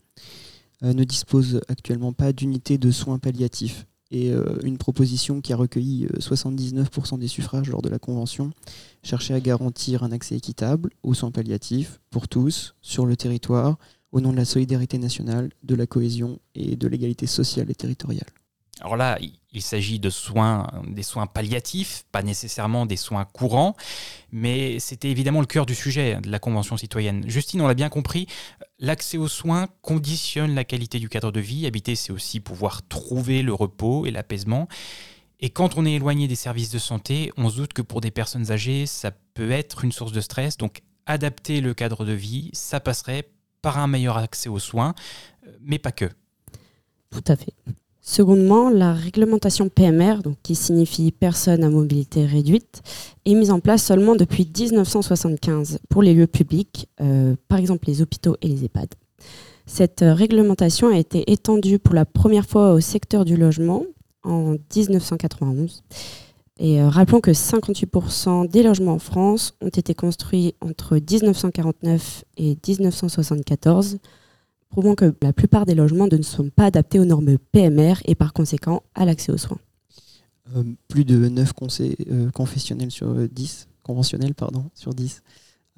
ne 0.82 1.04
disposent 1.04 1.62
actuellement 1.68 2.12
pas 2.12 2.34
d'unités 2.34 2.80
de 2.80 2.90
soins 2.90 3.20
palliatifs 3.20 3.86
et 4.12 4.32
euh, 4.32 4.58
une 4.64 4.78
proposition 4.78 5.42
qui 5.42 5.54
a 5.54 5.56
recueilli 5.56 6.08
79% 6.20 7.16
euh, 7.16 7.18
des 7.18 7.28
suffrages 7.28 7.70
lors 7.70 7.82
de 7.82 7.90
la 7.90 7.98
Convention 7.98 8.52
cherchait 9.04 9.34
à 9.34 9.40
garantir 9.40 10.04
un 10.04 10.12
accès 10.12 10.36
équitable 10.36 10.92
aux 11.02 11.14
soins 11.14 11.32
palliatifs 11.32 12.00
pour 12.10 12.28
tous 12.28 12.76
sur 12.82 13.06
le 13.06 13.16
territoire 13.16 13.78
au 14.12 14.20
nom 14.20 14.32
de 14.32 14.38
la 14.38 14.46
solidarité 14.46 14.98
nationale, 14.98 15.52
de 15.64 15.76
la 15.76 15.88
cohésion 15.88 16.40
et 16.54 16.76
de 16.76 16.88
l'égalité 16.88 17.26
sociale 17.26 17.72
et 17.72 17.76
territoriale. 17.76 18.28
Alors 18.82 18.98
là, 18.98 19.18
il 19.54 19.62
s'agit 19.62 20.00
de 20.00 20.10
soins, 20.10 20.68
des 20.88 21.04
soins 21.04 21.28
palliatifs, 21.28 22.06
pas 22.12 22.24
nécessairement 22.24 22.86
des 22.86 22.96
soins 22.96 23.26
courants, 23.26 23.76
mais 24.32 24.80
c'était 24.80 25.10
évidemment 25.10 25.42
le 25.42 25.46
cœur 25.46 25.66
du 25.66 25.76
sujet 25.76 26.20
de 26.22 26.30
la 26.30 26.40
Convention 26.40 26.78
citoyenne. 26.78 27.24
Justine, 27.28 27.62
on 27.62 27.68
l'a 27.68 27.74
bien 27.74 27.90
compris, 27.90 28.28
l'accès 28.80 29.18
aux 29.18 29.28
soins 29.28 29.68
conditionne 29.82 30.56
la 30.56 30.64
qualité 30.64 31.00
du 31.00 31.10
cadre 31.10 31.32
de 31.32 31.40
vie. 31.40 31.66
Habiter, 31.66 31.96
c'est 31.96 32.14
aussi 32.14 32.40
pouvoir 32.40 32.88
trouver 32.88 33.42
le 33.42 33.54
repos 33.54 34.06
et 34.06 34.12
l'apaisement. 34.12 34.68
Et 35.42 35.50
quand 35.50 35.78
on 35.78 35.86
est 35.86 35.94
éloigné 35.94 36.28
des 36.28 36.36
services 36.36 36.70
de 36.70 36.80
santé, 36.80 37.32
on 37.36 37.50
se 37.50 37.58
doute 37.58 37.74
que 37.74 37.82
pour 37.82 38.00
des 38.00 38.12
personnes 38.12 38.52
âgées, 38.52 38.86
ça 38.86 39.12
peut 39.34 39.52
être 39.52 39.84
une 39.84 39.92
source 39.92 40.12
de 40.12 40.22
stress. 40.22 40.58
Donc 40.58 40.82
adapter 41.08 41.62
le 41.62 41.74
cadre 41.74 42.06
de 42.06 42.14
vie, 42.14 42.52
ça 42.54 42.80
passerait 42.80 43.30
par 43.62 43.80
un 43.80 43.88
meilleur 43.88 44.18
accès 44.18 44.50
aux 44.50 44.60
soins, 44.60 44.94
mais 45.62 45.80
pas 45.80 45.92
que. 45.92 46.10
Tout 47.10 47.24
à 47.28 47.36
fait. 47.36 47.54
Secondement, 48.12 48.70
la 48.70 48.92
réglementation 48.92 49.70
PMR, 49.70 50.18
qui 50.44 50.54
signifie 50.54 51.14
personne 51.14 51.64
à 51.64 51.70
mobilité 51.70 52.26
réduite, 52.26 52.82
est 53.24 53.36
mise 53.36 53.52
en 53.52 53.62
place 53.62 53.86
seulement 53.86 54.18
depuis 54.18 54.46
1975 54.46 55.80
pour 55.88 56.04
les 56.04 56.14
lieux 56.14 56.28
publics, 56.28 56.90
euh, 57.00 57.38
par 57.48 57.58
exemple 57.58 57.88
les 57.88 58.02
hôpitaux 58.02 58.36
et 58.42 58.50
les 58.50 58.66
EHPAD. 58.66 58.90
Cette 59.66 60.04
réglementation 60.06 60.90
a 60.90 60.98
été 60.98 61.32
étendue 61.32 61.80
pour 61.80 61.96
la 61.96 62.04
première 62.04 62.46
fois 62.46 62.74
au 62.74 62.82
secteur 62.82 63.24
du 63.24 63.38
logement 63.38 63.86
en 64.26 64.58
1991. 64.76 65.82
Et 66.60 66.82
euh, 66.82 66.90
rappelons 66.90 67.22
que 67.22 67.32
58% 67.32 68.50
des 68.50 68.62
logements 68.62 68.96
en 68.96 69.00
France 69.00 69.54
ont 69.62 69.70
été 69.70 69.94
construits 69.94 70.54
entre 70.60 70.98
1949 70.98 72.26
et 72.36 72.58
1974 72.68 74.00
prouvant 74.72 74.96
que 74.96 75.14
la 75.22 75.34
plupart 75.34 75.66
des 75.66 75.76
logements 75.76 76.08
ne 76.12 76.22
sont 76.24 76.50
pas 76.50 76.66
adaptés 76.66 77.00
aux 77.00 77.06
normes 77.06 77.38
PMR 77.52 77.96
et 78.06 78.16
par 78.16 78.34
conséquent 78.34 78.82
à 78.96 79.06
l'accès 79.06 79.32
aux 79.32 79.38
soins. 79.38 79.60
Euh, 80.56 80.64
plus 80.88 81.06
de 81.06 81.30
9 81.30 81.54
conseils 81.54 81.96
euh, 82.10 82.32
confessionnels 82.32 82.90
sur 82.90 83.14
10, 83.14 83.68
conventionnels 83.84 84.34
pardon, 84.34 84.66
sur 84.74 84.94
10, 84.94 85.22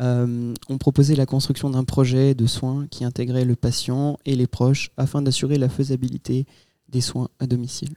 euh, 0.02 0.54
ont 0.70 0.78
proposé 0.78 1.16
la 1.16 1.26
construction 1.26 1.70
d'un 1.70 1.84
projet 1.84 2.34
de 2.34 2.46
soins 2.46 2.88
qui 2.90 3.04
intégrait 3.04 3.46
le 3.46 3.56
patient 3.56 4.18
et 4.26 4.36
les 4.36 4.48
proches 4.48 4.92
afin 4.96 5.22
d'assurer 5.22 5.58
la 5.58 5.70
faisabilité 5.70 6.46
des 6.90 7.02
soins 7.02 7.30
à 7.40 7.48
domicile. 7.48 7.94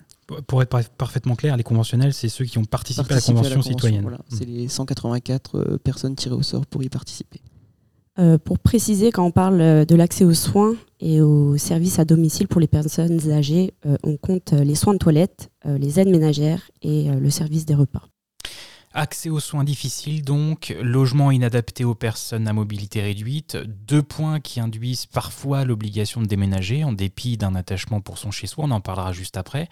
Pour 0.48 0.60
être 0.60 0.90
parfaitement 0.96 1.36
clair, 1.36 1.56
les 1.56 1.62
conventionnels, 1.62 2.12
c'est 2.12 2.28
ceux 2.28 2.44
qui 2.44 2.58
ont 2.58 2.64
participé, 2.64 3.12
à 3.12 3.16
la 3.16 3.20
Convention, 3.20 3.62
citoyenne. 3.62 4.04
Hmm. 4.04 4.16
C'est 4.28 4.44
les 4.44 4.66
184 4.66 5.78
personnes 5.84 6.16
tirées 6.16 6.34
au 6.34 6.42
sort 6.42 6.66
pour 6.66 6.82
y 6.82 6.88
participer. 6.88 7.40
Euh, 8.18 8.38
pour 8.38 8.58
préciser, 8.58 9.12
quand 9.12 9.24
on 9.24 9.30
parle 9.30 9.60
euh, 9.60 9.84
de 9.84 9.94
l'accès 9.94 10.24
aux 10.24 10.34
soins 10.34 10.74
et 11.00 11.20
aux 11.20 11.58
services 11.58 11.98
à 11.98 12.06
domicile 12.06 12.48
pour 12.48 12.60
les 12.60 12.66
personnes 12.66 13.30
âgées, 13.30 13.74
euh, 13.84 13.96
on 14.04 14.16
compte 14.16 14.52
les 14.52 14.74
soins 14.74 14.94
de 14.94 14.98
toilette, 14.98 15.50
les 15.64 16.00
aides 16.00 16.08
ménagères 16.08 16.70
et 16.80 17.08
le 17.08 17.28
service 17.28 17.66
des 17.66 17.74
repas. 17.74 18.02
Accès 18.92 19.28
aux 19.28 19.40
soins 19.40 19.64
difficiles 19.64 20.22
donc, 20.22 20.74
logement 20.80 21.32
inadapté 21.32 21.84
aux 21.84 21.96
personnes 21.96 22.46
à 22.46 22.52
mobilité 22.52 23.02
réduite, 23.02 23.56
deux 23.56 24.02
points 24.02 24.38
qui 24.38 24.60
induisent 24.60 25.06
parfois 25.06 25.64
l'obligation 25.64 26.22
de 26.22 26.26
déménager 26.26 26.84
en 26.84 26.92
dépit 26.92 27.36
d'un 27.36 27.56
attachement 27.56 28.00
pour 28.00 28.16
son 28.16 28.30
chez-soi, 28.30 28.64
on 28.66 28.70
en 28.70 28.80
parlera 28.80 29.12
juste 29.12 29.36
après. 29.36 29.68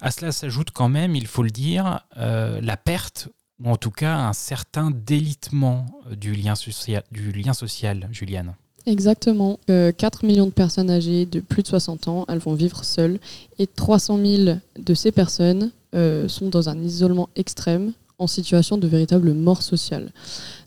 À 0.00 0.10
cela 0.10 0.32
s'ajoute 0.32 0.70
quand 0.70 0.88
même, 0.88 1.14
il 1.14 1.26
faut 1.26 1.42
le 1.42 1.50
dire, 1.50 2.00
la 2.16 2.76
perte 2.78 3.28
ou 3.62 3.70
en 3.70 3.76
tout 3.76 3.90
cas 3.90 4.16
un 4.16 4.32
certain 4.32 4.90
délitement 4.90 5.86
euh, 6.10 6.14
du 6.14 6.34
lien, 6.34 6.54
social, 6.54 8.08
Juliane. 8.12 8.54
Exactement. 8.86 9.58
4 9.66 9.70
euh, 9.70 10.26
millions 10.26 10.46
de 10.46 10.52
personnes 10.52 10.90
âgées 10.90 11.26
de 11.26 11.40
plus 11.40 11.62
de 11.62 11.68
60 11.68 12.08
ans, 12.08 12.24
elles 12.28 12.38
vont 12.38 12.54
vivre 12.54 12.84
seules. 12.84 13.18
Et 13.58 13.66
300 13.66 14.18
000 14.24 14.58
de 14.78 14.94
ces 14.94 15.12
personnes 15.12 15.72
euh, 15.94 16.28
sont 16.28 16.48
dans 16.48 16.68
un 16.68 16.78
isolement 16.80 17.28
extrême, 17.36 17.92
en 18.18 18.26
situation 18.26 18.78
de 18.78 18.88
véritable 18.88 19.32
mort 19.32 19.62
sociale, 19.62 20.10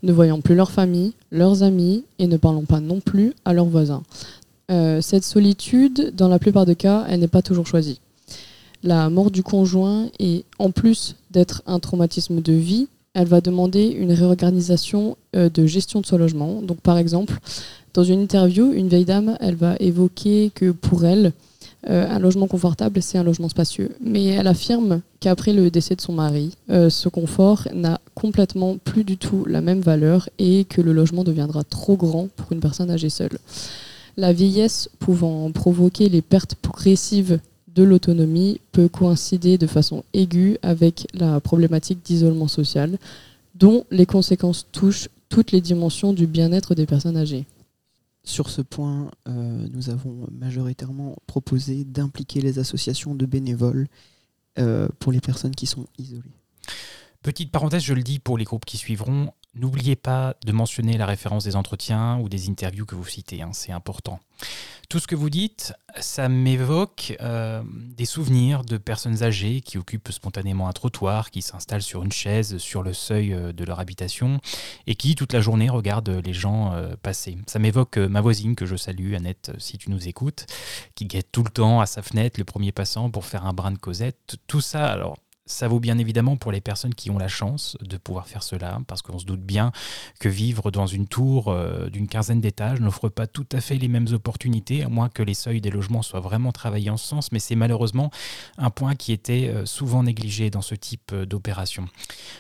ne 0.03 0.13
voyant 0.13 0.39
plus 0.39 0.55
leur 0.55 0.71
famille, 0.71 1.13
leurs 1.31 1.63
amis 1.63 2.05
et 2.17 2.27
ne 2.27 2.37
parlant 2.37 2.63
pas 2.63 2.79
non 2.79 3.01
plus 3.01 3.33
à 3.43 3.51
leurs 3.51 3.65
voisins. 3.65 4.03
cette 4.69 5.25
solitude, 5.25 6.15
dans 6.15 6.29
la 6.29 6.39
plupart 6.39 6.65
des 6.65 6.77
cas, 6.77 7.05
elle 7.09 7.19
n'est 7.19 7.27
pas 7.27 7.41
toujours 7.41 7.67
choisie 7.67 7.99
la 8.83 9.09
mort 9.09 9.31
du 9.31 9.43
conjoint 9.43 10.09
et 10.19 10.45
en 10.59 10.71
plus 10.71 11.15
d'être 11.31 11.61
un 11.65 11.79
traumatisme 11.79 12.41
de 12.41 12.53
vie, 12.53 12.87
elle 13.13 13.27
va 13.27 13.41
demander 13.41 13.87
une 13.87 14.13
réorganisation 14.13 15.17
euh, 15.35 15.49
de 15.49 15.65
gestion 15.65 16.01
de 16.01 16.05
son 16.05 16.17
logement. 16.17 16.61
Donc 16.61 16.81
par 16.81 16.97
exemple, 16.97 17.37
dans 17.93 18.03
une 18.03 18.21
interview, 18.21 18.71
une 18.71 18.87
vieille 18.87 19.05
dame, 19.05 19.37
elle 19.41 19.55
va 19.55 19.75
évoquer 19.79 20.51
que 20.55 20.71
pour 20.71 21.05
elle, 21.05 21.33
euh, 21.89 22.07
un 22.07 22.19
logement 22.19 22.47
confortable, 22.47 23.01
c'est 23.01 23.17
un 23.17 23.23
logement 23.23 23.49
spacieux. 23.49 23.89
Mais 24.01 24.25
elle 24.25 24.47
affirme 24.47 25.01
qu'après 25.19 25.51
le 25.51 25.69
décès 25.71 25.95
de 25.95 26.01
son 26.01 26.13
mari, 26.13 26.55
euh, 26.69 26.89
ce 26.89 27.09
confort 27.09 27.67
n'a 27.73 27.99
complètement 28.15 28.77
plus 28.77 29.03
du 29.03 29.17
tout 29.17 29.45
la 29.45 29.61
même 29.61 29.81
valeur 29.81 30.29
et 30.37 30.65
que 30.65 30.81
le 30.81 30.93
logement 30.93 31.23
deviendra 31.23 31.63
trop 31.63 31.97
grand 31.97 32.27
pour 32.35 32.51
une 32.51 32.59
personne 32.59 32.91
âgée 32.91 33.09
seule. 33.09 33.37
La 34.15 34.31
vieillesse 34.31 34.89
pouvant 34.99 35.51
provoquer 35.51 36.07
les 36.07 36.21
pertes 36.21 36.55
progressives 36.55 37.39
de 37.73 37.83
l'autonomie 37.83 38.59
peut 38.71 38.89
coïncider 38.89 39.57
de 39.57 39.67
façon 39.67 40.03
aiguë 40.13 40.57
avec 40.61 41.07
la 41.13 41.39
problématique 41.39 42.03
d'isolement 42.03 42.47
social, 42.47 42.97
dont 43.55 43.85
les 43.91 44.05
conséquences 44.05 44.67
touchent 44.71 45.09
toutes 45.29 45.51
les 45.51 45.61
dimensions 45.61 46.13
du 46.13 46.27
bien-être 46.27 46.75
des 46.75 46.85
personnes 46.85 47.17
âgées. 47.17 47.45
Sur 48.23 48.49
ce 48.49 48.61
point, 48.61 49.09
euh, 49.27 49.67
nous 49.73 49.89
avons 49.89 50.27
majoritairement 50.31 51.15
proposé 51.25 51.83
d'impliquer 51.83 52.41
les 52.41 52.59
associations 52.59 53.15
de 53.15 53.25
bénévoles 53.25 53.87
euh, 54.59 54.87
pour 54.99 55.11
les 55.11 55.21
personnes 55.21 55.55
qui 55.55 55.65
sont 55.65 55.85
isolées. 55.97 56.21
Petite 57.23 57.51
parenthèse, 57.51 57.83
je 57.83 57.93
le 57.93 58.03
dis 58.03 58.19
pour 58.19 58.37
les 58.37 58.43
groupes 58.43 58.65
qui 58.65 58.77
suivront, 58.77 59.31
N'oubliez 59.53 59.97
pas 59.97 60.35
de 60.45 60.53
mentionner 60.53 60.97
la 60.97 61.05
référence 61.05 61.43
des 61.43 61.57
entretiens 61.57 62.17
ou 62.19 62.29
des 62.29 62.49
interviews 62.49 62.85
que 62.85 62.95
vous 62.95 63.05
citez, 63.05 63.41
hein, 63.41 63.49
c'est 63.51 63.73
important. 63.73 64.21
Tout 64.89 64.99
ce 64.99 65.07
que 65.07 65.15
vous 65.15 65.29
dites, 65.29 65.73
ça 65.99 66.29
m'évoque 66.29 67.17
euh, 67.19 67.61
des 67.65 68.05
souvenirs 68.05 68.63
de 68.63 68.77
personnes 68.77 69.23
âgées 69.23 69.59
qui 69.59 69.77
occupent 69.77 70.09
spontanément 70.11 70.69
un 70.69 70.71
trottoir, 70.71 71.31
qui 71.31 71.41
s'installent 71.41 71.81
sur 71.81 72.03
une 72.03 72.11
chaise 72.13 72.57
sur 72.57 72.81
le 72.81 72.93
seuil 72.93 73.33
euh, 73.33 73.51
de 73.51 73.65
leur 73.65 73.81
habitation 73.81 74.39
et 74.87 74.95
qui 74.95 75.15
toute 75.15 75.33
la 75.33 75.41
journée 75.41 75.69
regardent 75.69 76.21
les 76.23 76.33
gens 76.33 76.73
euh, 76.73 76.95
passer. 77.01 77.37
Ça 77.45 77.59
m'évoque 77.59 77.97
ma 77.97 78.21
voisine 78.21 78.55
que 78.55 78.65
je 78.65 78.77
salue, 78.77 79.15
Annette, 79.15 79.51
si 79.59 79.77
tu 79.77 79.91
nous 79.91 80.07
écoutes, 80.07 80.45
qui 80.95 81.05
guette 81.05 81.31
tout 81.31 81.43
le 81.43 81.51
temps 81.51 81.81
à 81.81 81.85
sa 81.85 82.01
fenêtre 82.01 82.39
le 82.39 82.45
premier 82.45 82.71
passant 82.71 83.09
pour 83.09 83.25
faire 83.25 83.45
un 83.45 83.53
brin 83.53 83.71
de 83.71 83.77
causette. 83.77 84.37
Tout 84.47 84.61
ça, 84.61 84.87
alors 84.87 85.17
ça 85.51 85.67
vaut 85.67 85.79
bien 85.79 85.97
évidemment 85.97 86.37
pour 86.37 86.51
les 86.51 86.61
personnes 86.61 86.95
qui 86.95 87.11
ont 87.11 87.17
la 87.17 87.27
chance 87.27 87.77
de 87.81 87.97
pouvoir 87.97 88.27
faire 88.27 88.43
cela, 88.43 88.79
parce 88.87 89.01
qu'on 89.01 89.19
se 89.19 89.25
doute 89.25 89.41
bien 89.41 89.71
que 90.19 90.29
vivre 90.29 90.71
dans 90.71 90.87
une 90.87 91.07
tour 91.07 91.49
euh, 91.49 91.89
d'une 91.89 92.07
quinzaine 92.07 92.41
d'étages 92.41 92.79
n'offre 92.79 93.09
pas 93.09 93.27
tout 93.27 93.45
à 93.51 93.61
fait 93.61 93.75
les 93.75 93.87
mêmes 93.87 94.07
opportunités, 94.11 94.83
à 94.83 94.89
moins 94.89 95.09
que 95.09 95.23
les 95.23 95.33
seuils 95.33 95.61
des 95.61 95.69
logements 95.69 96.01
soient 96.01 96.19
vraiment 96.19 96.51
travaillés 96.51 96.89
en 96.89 96.97
ce 96.97 97.07
sens, 97.07 97.31
mais 97.31 97.39
c'est 97.39 97.55
malheureusement 97.55 98.11
un 98.57 98.69
point 98.69 98.95
qui 98.95 99.11
était 99.11 99.49
euh, 99.49 99.65
souvent 99.65 100.03
négligé 100.03 100.49
dans 100.49 100.61
ce 100.61 100.75
type 100.75 101.11
euh, 101.13 101.25
d'opération. 101.25 101.87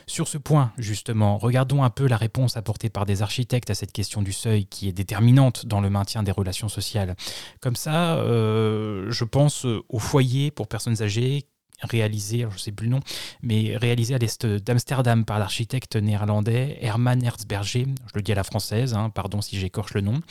Sur 0.07 0.27
ce 0.27 0.37
point, 0.37 0.71
justement, 0.77 1.37
regardons 1.37 1.83
un 1.83 1.89
peu 1.89 2.07
la 2.07 2.17
réponse 2.17 2.57
apportée 2.57 2.89
par 2.89 3.05
des 3.05 3.21
architectes 3.21 3.69
à 3.69 3.75
cette 3.75 3.91
question 3.91 4.21
du 4.21 4.33
seuil 4.33 4.65
qui 4.65 4.87
est 4.87 4.93
déterminante 4.93 5.65
dans 5.65 5.81
le 5.81 5.89
maintien 5.89 6.23
des 6.23 6.31
relations 6.31 6.69
sociales. 6.69 7.15
Comme 7.59 7.75
ça, 7.75 8.17
je 8.23 9.23
pense 9.23 9.65
au 9.65 9.99
foyer 9.99 10.51
pour 10.51 10.67
personnes 10.67 11.01
âgées 11.01 11.45
réalisé, 11.89 12.39
je 12.49 12.53
ne 12.53 12.59
sais 12.59 12.71
plus 12.71 12.87
le 12.87 12.91
nom, 12.91 12.99
mais 13.41 13.75
réalisé 13.77 14.15
à 14.15 14.17
l'est 14.17 14.45
d'Amsterdam 14.45 15.25
par 15.25 15.39
l'architecte 15.39 15.95
néerlandais 15.95 16.77
Herman 16.81 17.23
Herzberger, 17.23 17.85
je 17.85 18.11
le 18.15 18.21
dis 18.21 18.31
à 18.31 18.35
la 18.35 18.43
française, 18.43 18.93
hein, 18.93 19.09
pardon 19.09 19.41
si 19.41 19.57
j'écorche 19.59 19.93
le 19.93 20.01
nom. 20.01 20.21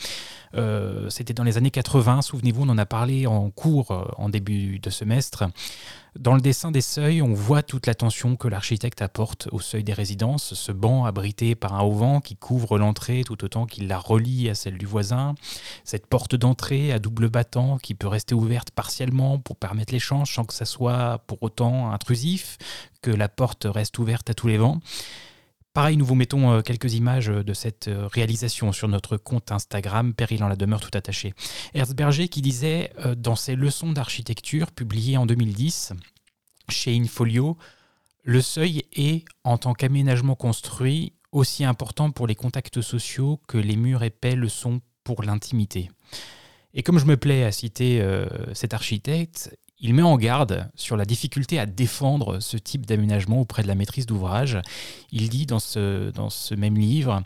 Euh, 0.55 1.09
c'était 1.09 1.33
dans 1.33 1.43
les 1.43 1.57
années 1.57 1.71
80, 1.71 2.21
souvenez-vous, 2.21 2.63
on 2.63 2.69
en 2.69 2.77
a 2.77 2.85
parlé 2.85 3.27
en 3.27 3.49
cours 3.49 3.91
euh, 3.91 4.03
en 4.17 4.29
début 4.29 4.79
de 4.79 4.89
semestre. 4.89 5.45
Dans 6.19 6.35
le 6.35 6.41
dessin 6.41 6.71
des 6.71 6.81
seuils, 6.81 7.21
on 7.21 7.33
voit 7.33 7.63
toute 7.63 7.87
l'attention 7.87 8.35
que 8.35 8.49
l'architecte 8.49 9.01
apporte 9.01 9.47
au 9.53 9.61
seuil 9.61 9.85
des 9.85 9.93
résidences, 9.93 10.53
ce 10.55 10.73
banc 10.73 11.05
abrité 11.05 11.55
par 11.55 11.73
un 11.73 11.83
auvent 11.83 12.19
qui 12.21 12.35
couvre 12.35 12.77
l'entrée 12.77 13.23
tout 13.25 13.41
autant 13.45 13.65
qu'il 13.65 13.87
la 13.87 13.97
relie 13.97 14.49
à 14.49 14.55
celle 14.55 14.77
du 14.77 14.85
voisin, 14.85 15.35
cette 15.85 16.07
porte 16.07 16.35
d'entrée 16.35 16.91
à 16.91 16.99
double 16.99 17.29
battant 17.29 17.77
qui 17.77 17.95
peut 17.95 18.09
rester 18.09 18.35
ouverte 18.35 18.71
partiellement 18.71 19.39
pour 19.39 19.55
permettre 19.55 19.93
l'échange 19.93 20.35
sans 20.35 20.43
que 20.43 20.53
ça 20.53 20.65
soit 20.65 21.23
pour 21.27 21.41
autant 21.43 21.91
intrusif, 21.93 22.57
que 23.01 23.11
la 23.11 23.29
porte 23.29 23.65
reste 23.69 23.97
ouverte 23.97 24.29
à 24.29 24.33
tous 24.33 24.47
les 24.47 24.57
vents. 24.57 24.81
Pareil, 25.73 25.95
nous 25.95 26.05
vous 26.05 26.15
mettons 26.15 26.51
euh, 26.51 26.61
quelques 26.61 26.95
images 26.95 27.29
euh, 27.29 27.45
de 27.45 27.53
cette 27.53 27.87
euh, 27.87 28.05
réalisation 28.07 28.73
sur 28.73 28.89
notre 28.89 29.15
compte 29.15 29.53
Instagram, 29.53 30.13
Péril 30.13 30.43
en 30.43 30.49
la 30.49 30.57
demeure 30.57 30.81
tout 30.81 30.97
attaché. 30.97 31.33
Herzberger 31.73 32.27
qui 32.27 32.41
disait 32.41 32.91
dans 33.15 33.37
ses 33.37 33.55
leçons 33.55 33.93
d'architecture 33.93 34.71
publiées 34.71 35.15
en 35.15 35.25
2010 35.25 35.93
chez 36.67 36.93
Infolio, 36.97 37.57
le 38.23 38.41
seuil 38.41 38.83
est, 38.93 39.23
en 39.45 39.57
tant 39.57 39.73
qu'aménagement 39.73 40.35
construit, 40.35 41.13
aussi 41.31 41.63
important 41.63 42.11
pour 42.11 42.27
les 42.27 42.35
contacts 42.35 42.81
sociaux 42.81 43.39
que 43.47 43.57
les 43.57 43.77
murs 43.77 44.03
épais 44.03 44.35
le 44.35 44.49
sont 44.49 44.81
pour 45.05 45.23
l'intimité. 45.23 45.89
Et 46.73 46.83
comme 46.83 46.99
je 46.99 47.05
me 47.05 47.17
plais 47.17 47.45
à 47.45 47.51
citer 47.51 48.05
cet 48.53 48.73
architecte, 48.73 49.57
il 49.81 49.95
met 49.95 50.03
en 50.03 50.15
garde 50.15 50.69
sur 50.75 50.95
la 50.95 51.05
difficulté 51.05 51.59
à 51.59 51.65
défendre 51.65 52.39
ce 52.39 52.55
type 52.55 52.85
d'aménagement 52.85 53.41
auprès 53.41 53.63
de 53.63 53.67
la 53.67 53.75
maîtrise 53.75 54.05
d'ouvrage. 54.05 54.59
Il 55.11 55.29
dit 55.29 55.47
dans 55.47 55.59
ce, 55.59 56.53
même 56.55 56.77
livre 56.77 57.23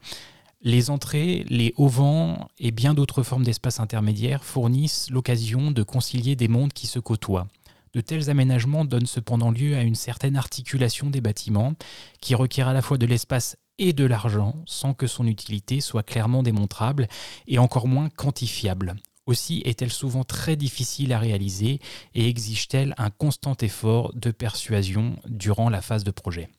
les 0.62 0.90
entrées, 0.90 1.46
les 1.48 1.74
auvents 1.78 2.50
et 2.58 2.72
bien 2.72 2.96
d'autres 2.96 3.22
formes 3.22 3.44
d'espaces 3.44 3.80
intermédiaires 3.80 4.44
fournissent 4.44 5.12
l'occasion 5.12 5.70
de 5.70 5.84
concilier 5.84 6.36
des 6.36 6.48
mondes 6.48 6.74
qui 6.74 6.88
se 6.88 6.98
côtoient. 6.98 7.48
De 7.94 8.02
tels 8.02 8.32
aménagements 8.32 8.84
donnent 8.84 9.06
cependant 9.06 9.52
lieu 9.52 9.76
à 9.76 9.84
une 9.84 9.96
certaine 9.96 10.36
articulation 10.36 11.12
des 11.12 11.22
bâtiments 11.22 11.74
qui 12.20 12.34
requiert 12.34 12.68
à 12.68 12.74
la 12.74 12.82
fois 12.82 12.98
de 12.98 13.06
l'espace 13.06 13.58
et 13.78 13.94
de 13.94 14.06
l'argent 14.06 14.56
sans 14.66 14.94
que 14.94 15.08
son 15.08 15.28
utilité 15.28 15.82
soit 15.82 16.04
clairement 16.04 16.42
démontrable 16.42 17.08
et 17.48 17.60
encore 17.60 17.88
moins 17.88 18.10
quantifiable. 18.10 18.96
Aussi 19.26 19.62
est-elle 19.66 19.92
souvent 19.92 20.24
très 20.24 20.56
difficile 20.56 21.12
à 21.12 21.20
réaliser 21.20 21.80
et 22.14 22.30
exige-t-elle 22.30 22.94
un 22.98 23.10
constant 23.10 23.56
effort 23.62 24.14
de 24.14 24.32
persuasion 24.32 25.16
durant 25.26 25.70
la 25.70 25.82
phase 25.82 26.04
de 26.04 26.12
projet. 26.12 26.50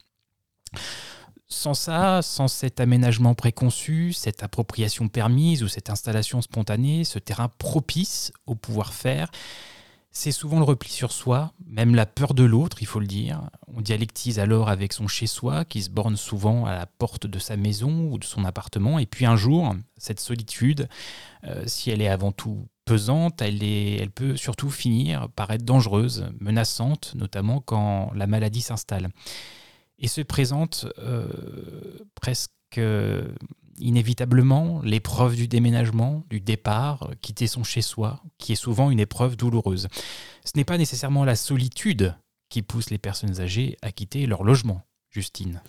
Sans 1.48 1.74
ça, 1.74 2.22
sans 2.22 2.48
cet 2.48 2.80
aménagement 2.80 3.34
préconçu, 3.34 4.12
cette 4.12 4.42
appropriation 4.42 5.06
permise 5.06 5.62
ou 5.62 5.68
cette 5.68 5.90
installation 5.90 6.42
spontanée, 6.42 7.04
ce 7.04 7.20
terrain 7.20 7.48
propice 7.48 8.32
au 8.46 8.56
pouvoir-faire, 8.56 9.30
c'est 10.16 10.32
souvent 10.32 10.58
le 10.58 10.64
repli 10.64 10.88
sur 10.88 11.12
soi, 11.12 11.52
même 11.66 11.94
la 11.94 12.06
peur 12.06 12.32
de 12.32 12.42
l'autre, 12.42 12.78
il 12.80 12.86
faut 12.86 13.00
le 13.00 13.06
dire. 13.06 13.50
On 13.68 13.82
dialectise 13.82 14.38
alors 14.38 14.70
avec 14.70 14.94
son 14.94 15.08
chez-soi, 15.08 15.66
qui 15.66 15.82
se 15.82 15.90
borne 15.90 16.16
souvent 16.16 16.64
à 16.64 16.72
la 16.72 16.86
porte 16.86 17.26
de 17.26 17.38
sa 17.38 17.58
maison 17.58 18.10
ou 18.10 18.16
de 18.16 18.24
son 18.24 18.46
appartement. 18.46 18.98
Et 18.98 19.04
puis 19.04 19.26
un 19.26 19.36
jour, 19.36 19.74
cette 19.98 20.18
solitude, 20.18 20.88
euh, 21.44 21.64
si 21.66 21.90
elle 21.90 22.00
est 22.00 22.08
avant 22.08 22.32
tout 22.32 22.66
pesante, 22.86 23.42
elle, 23.42 23.62
est, 23.62 23.96
elle 23.96 24.10
peut 24.10 24.38
surtout 24.38 24.70
finir 24.70 25.28
par 25.36 25.50
être 25.50 25.66
dangereuse, 25.66 26.30
menaçante, 26.40 27.12
notamment 27.14 27.60
quand 27.60 28.10
la 28.14 28.26
maladie 28.26 28.62
s'installe 28.62 29.10
et 29.98 30.08
se 30.08 30.22
présente 30.22 30.86
euh, 30.98 31.28
presque 32.14 32.80
inévitablement 33.78 34.80
l'épreuve 34.82 35.36
du 35.36 35.48
déménagement, 35.48 36.24
du 36.30 36.40
départ, 36.40 37.10
quitter 37.20 37.46
son 37.46 37.64
chez-soi, 37.64 38.22
qui 38.38 38.52
est 38.52 38.56
souvent 38.56 38.90
une 38.90 39.00
épreuve 39.00 39.36
douloureuse. 39.36 39.88
Ce 40.44 40.52
n'est 40.56 40.64
pas 40.64 40.78
nécessairement 40.78 41.24
la 41.24 41.36
solitude 41.36 42.14
qui 42.48 42.62
pousse 42.62 42.90
les 42.90 42.98
personnes 42.98 43.40
âgées 43.40 43.76
à 43.82 43.92
quitter 43.92 44.26
leur 44.26 44.44
logement, 44.44 44.82
Justine. 45.10 45.60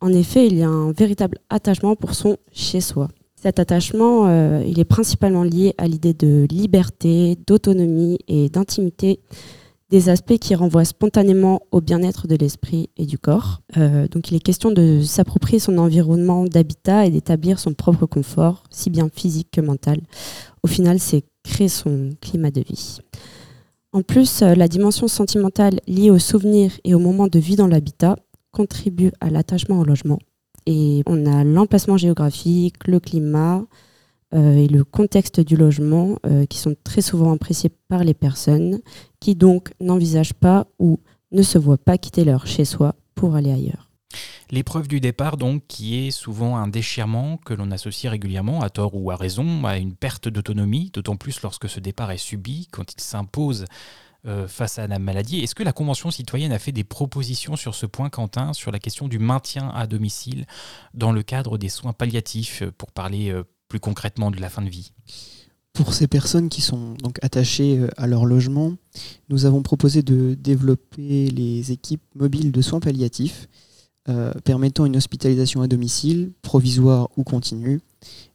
En 0.00 0.12
effet, 0.12 0.46
il 0.46 0.56
y 0.56 0.62
a 0.62 0.68
un 0.68 0.92
véritable 0.92 1.38
attachement 1.50 1.96
pour 1.96 2.14
son 2.14 2.36
chez-soi. 2.52 3.08
Cet 3.40 3.60
attachement, 3.60 4.26
euh, 4.26 4.64
il 4.66 4.80
est 4.80 4.84
principalement 4.84 5.44
lié 5.44 5.74
à 5.78 5.86
l'idée 5.86 6.14
de 6.14 6.46
liberté, 6.50 7.36
d'autonomie 7.46 8.18
et 8.26 8.48
d'intimité 8.48 9.20
des 9.90 10.10
aspects 10.10 10.36
qui 10.38 10.54
renvoient 10.54 10.84
spontanément 10.84 11.62
au 11.72 11.80
bien-être 11.80 12.26
de 12.26 12.36
l'esprit 12.36 12.90
et 12.96 13.06
du 13.06 13.18
corps. 13.18 13.62
Euh, 13.76 14.06
donc 14.08 14.30
il 14.30 14.36
est 14.36 14.40
question 14.40 14.70
de 14.70 15.00
s'approprier 15.02 15.58
son 15.58 15.78
environnement 15.78 16.44
d'habitat 16.44 17.06
et 17.06 17.10
d'établir 17.10 17.58
son 17.58 17.72
propre 17.72 18.06
confort, 18.06 18.64
si 18.70 18.90
bien 18.90 19.08
physique 19.12 19.48
que 19.50 19.60
mental. 19.60 20.00
Au 20.62 20.66
final, 20.66 20.98
c'est 20.98 21.24
créer 21.42 21.68
son 21.68 22.10
climat 22.20 22.50
de 22.50 22.60
vie. 22.60 22.98
En 23.92 24.02
plus, 24.02 24.42
euh, 24.42 24.54
la 24.54 24.68
dimension 24.68 25.08
sentimentale 25.08 25.80
liée 25.86 26.10
aux 26.10 26.18
souvenirs 26.18 26.72
et 26.84 26.94
aux 26.94 26.98
moments 26.98 27.28
de 27.28 27.38
vie 27.38 27.56
dans 27.56 27.66
l'habitat 27.66 28.16
contribue 28.52 29.12
à 29.20 29.30
l'attachement 29.30 29.80
au 29.80 29.84
logement. 29.84 30.18
Et 30.66 31.02
on 31.06 31.24
a 31.24 31.44
l'emplacement 31.44 31.96
géographique, 31.96 32.86
le 32.86 33.00
climat, 33.00 33.64
et 34.32 34.68
le 34.68 34.84
contexte 34.84 35.40
du 35.40 35.56
logement 35.56 36.18
euh, 36.26 36.44
qui 36.44 36.58
sont 36.58 36.76
très 36.84 37.00
souvent 37.00 37.32
appréciés 37.32 37.70
par 37.88 38.04
les 38.04 38.14
personnes 38.14 38.80
qui 39.20 39.34
donc 39.34 39.72
n'envisagent 39.80 40.34
pas 40.34 40.66
ou 40.78 41.00
ne 41.32 41.42
se 41.42 41.58
voient 41.58 41.78
pas 41.78 41.98
quitter 41.98 42.24
leur 42.24 42.46
chez-soi 42.46 42.94
pour 43.14 43.36
aller 43.36 43.52
ailleurs. 43.52 43.90
L'épreuve 44.50 44.88
du 44.88 45.00
départ, 45.00 45.36
donc, 45.36 45.62
qui 45.68 46.06
est 46.06 46.10
souvent 46.10 46.56
un 46.56 46.68
déchirement 46.68 47.36
que 47.36 47.52
l'on 47.52 47.70
associe 47.70 48.10
régulièrement, 48.10 48.62
à 48.62 48.70
tort 48.70 48.94
ou 48.94 49.10
à 49.10 49.16
raison, 49.16 49.66
à 49.66 49.76
une 49.76 49.94
perte 49.94 50.28
d'autonomie, 50.28 50.90
d'autant 50.92 51.16
plus 51.16 51.42
lorsque 51.42 51.68
ce 51.68 51.80
départ 51.80 52.10
est 52.10 52.18
subi, 52.18 52.66
quand 52.70 52.94
il 52.94 53.00
s'impose 53.00 53.66
euh, 54.26 54.48
face 54.48 54.78
à 54.78 54.86
la 54.86 54.98
maladie. 54.98 55.40
Est-ce 55.40 55.54
que 55.54 55.62
la 55.62 55.72
Convention 55.72 56.10
citoyenne 56.10 56.52
a 56.52 56.58
fait 56.58 56.72
des 56.72 56.84
propositions 56.84 57.56
sur 57.56 57.74
ce 57.74 57.84
point, 57.84 58.08
Quentin, 58.08 58.54
sur 58.54 58.72
la 58.72 58.78
question 58.78 59.06
du 59.06 59.18
maintien 59.18 59.68
à 59.74 59.86
domicile 59.86 60.46
dans 60.94 61.12
le 61.12 61.22
cadre 61.22 61.58
des 61.58 61.68
soins 61.68 61.92
palliatifs, 61.92 62.62
pour 62.78 62.90
parler 62.90 63.34
plus 63.68 63.80
concrètement 63.80 64.30
de 64.30 64.40
la 64.40 64.48
fin 64.48 64.62
de 64.62 64.70
vie 64.70 64.92
pour 65.78 65.94
ces 65.94 66.08
personnes 66.08 66.48
qui 66.48 66.60
sont 66.60 66.94
donc 66.94 67.20
attachées 67.22 67.78
euh, 67.78 67.86
à 67.96 68.08
leur 68.08 68.26
logement, 68.26 68.72
nous 69.28 69.46
avons 69.46 69.62
proposé 69.62 70.02
de 70.02 70.34
développer 70.34 71.28
les 71.28 71.70
équipes 71.70 72.02
mobiles 72.16 72.50
de 72.50 72.62
soins 72.62 72.80
palliatifs, 72.80 73.46
euh, 74.08 74.32
permettant 74.42 74.86
une 74.86 74.96
hospitalisation 74.96 75.62
à 75.62 75.68
domicile, 75.68 76.32
provisoire 76.42 77.10
ou 77.16 77.22
continue, 77.22 77.80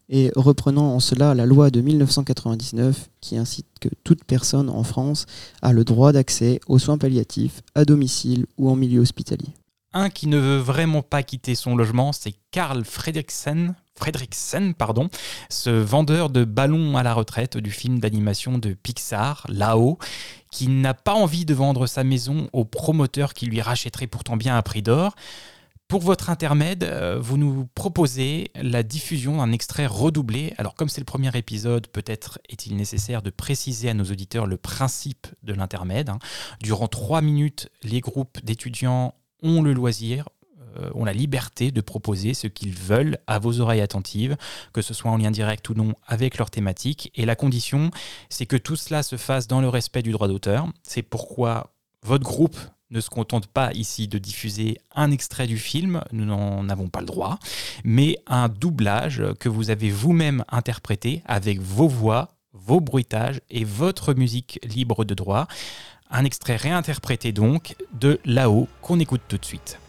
et 0.08 0.32
reprenant 0.38 0.96
en 0.96 1.02
cela 1.02 1.34
la 1.34 1.46
loi 1.46 1.69
de 1.69 1.82
1999 1.82 3.10
qui 3.19 3.36
incite 3.36 3.67
que 3.82 3.89
toute 4.06 4.24
personne 4.24 4.69
en 4.69 4.84
France 4.84 5.26
a 5.62 5.74
le 5.74 5.84
droit 5.84 6.13
d'accès 6.13 6.62
aux 6.67 6.80
soins 6.80 6.98
palliatifs 6.98 7.62
à 7.76 7.84
domicile 7.84 8.46
ou 8.58 8.69
en 8.69 8.78
milieu 8.78 9.02
hospitalier. 9.02 9.54
Un 9.93 10.10
qui 10.10 10.27
ne 10.27 10.38
veut 10.38 10.58
vraiment 10.58 11.01
pas 11.03 11.23
quitter 11.23 11.56
son 11.56 11.75
logement, 11.75 12.13
c'est 12.13 12.34
Karl 12.51 12.84
Fredriksen, 12.84 13.75
Fredriksen, 13.95 14.73
pardon, 14.73 15.10
ce 15.49 15.69
vendeur 15.69 16.29
de 16.29 16.45
ballons 16.45 16.97
à 16.97 17.03
la 17.03 17.13
retraite 17.13 17.58
du 17.58 17.69
film 17.69 17.99
d'animation 17.99 18.58
de 18.58 18.73
Pixar, 18.73 19.45
là-haut, 19.49 19.99
qui 20.51 20.67
n'a 20.67 20.93
pas 20.93 21.13
envie 21.13 21.45
de 21.45 21.53
vendre 21.53 21.86
sa 21.86 22.03
maison 22.03 22.49
au 22.53 22.65
promoteur 22.65 23.34
qui 23.34 23.45
lui 23.45 23.62
rachèterait 23.62 24.08
pourtant 24.08 24.36
bien 24.36 24.58
à 24.58 24.62
prix 24.63 24.82
d'or. 24.82 25.15
Pour 25.88 26.01
votre 26.01 26.32
intermède, 26.32 26.86
euh, 26.86 27.19
vous 27.21 27.38
nous 27.38 27.67
proposez 27.75 28.49
la 28.56 28.82
diffusion 28.82 29.38
d'un 29.38 29.51
extrait 29.51 29.86
redoublé. 29.86 30.53
Alors 30.58 30.73
comme 30.73 30.89
c'est 30.89 31.01
le 31.01 31.06
premier 31.06 31.29
épisode, 31.38 31.86
peut-être 31.86 32.39
est-il 32.49 32.75
nécessaire 32.75 33.21
de 33.21 33.29
préciser 33.29 33.89
à 33.89 33.93
nos 33.93 34.06
auditeurs 34.06 34.47
le 34.47 34.58
principe 34.58 35.27
de 35.43 35.53
l'intermède. 35.53 36.10
Hein. 36.10 36.17
Durant 36.62 36.88
trois 36.88 37.21
minutes, 37.21 37.69
les 37.84 37.99
groupes 37.99 38.43
d'étudiants 38.43 39.13
ont 39.43 39.62
le 39.62 39.73
loisir, 39.73 40.29
euh, 40.77 40.89
ont 40.95 41.06
la 41.06 41.13
liberté 41.13 41.71
de 41.71 41.82
proposer 41.82 42.34
ce 42.34 42.47
qu'ils 42.47 42.73
veulent 42.73 43.19
à 43.27 43.38
vos 43.38 43.60
oreilles 43.60 43.82
attentives, 43.82 44.36
que 44.73 44.82
ce 44.82 44.93
soit 44.93 45.12
en 45.12 45.17
lien 45.17 45.29
direct 45.29 45.69
ou 45.69 45.75
non 45.75 45.93
avec 46.08 46.38
leur 46.38 46.49
thématique. 46.49 47.12
Et 47.15 47.25
la 47.25 47.36
condition, 47.36 47.91
c'est 48.29 48.47
que 48.47 48.58
tout 48.58 48.75
cela 48.75 49.03
se 49.03 49.17
fasse 49.17 49.47
dans 49.47 49.62
le 49.62 49.69
respect 49.69 50.01
du 50.01 50.12
droit 50.12 50.27
d'auteur. 50.27 50.67
C'est 50.82 51.03
pourquoi 51.03 51.73
votre 52.01 52.23
groupe 52.23 52.58
ne 52.89 53.01
se 53.01 53.10
contente 53.10 53.47
pas 53.47 53.71
ici 53.73 54.08
de 54.08 54.17
diffuser 54.17 54.77
un 54.95 55.12
extrait 55.12 55.47
du 55.47 55.58
film, 55.58 56.01
nous 56.12 56.25
n'en 56.25 56.69
avons 56.69 56.89
pas 56.89 57.01
le 57.01 57.08
droit, 57.08 57.39
mais 57.84 58.17
un 58.27 58.49
doublage 58.49 59.23
que 59.39 59.49
vous 59.49 59.69
avez 59.69 59.89
vous-même 59.89 60.43
interprété 60.49 61.23
avec 61.25 61.60
vos 61.60 61.88
voix, 61.88 62.29
vos 62.53 62.79
bruitages 62.79 63.41
et 63.49 63.63
votre 63.63 64.13
musique 64.13 64.60
libre 64.63 65.06
de 65.06 65.13
droit. 65.15 65.47
Un 66.15 66.26
extrait 66.26 66.58
réinterprété 66.58 67.32
donc 67.32 67.76
de 67.91 68.19
là-haut 68.23 68.67
qu'on 68.84 68.99
écoute 68.99 69.23
tout 69.28 69.39
de 69.39 69.45
suite. 69.45 69.80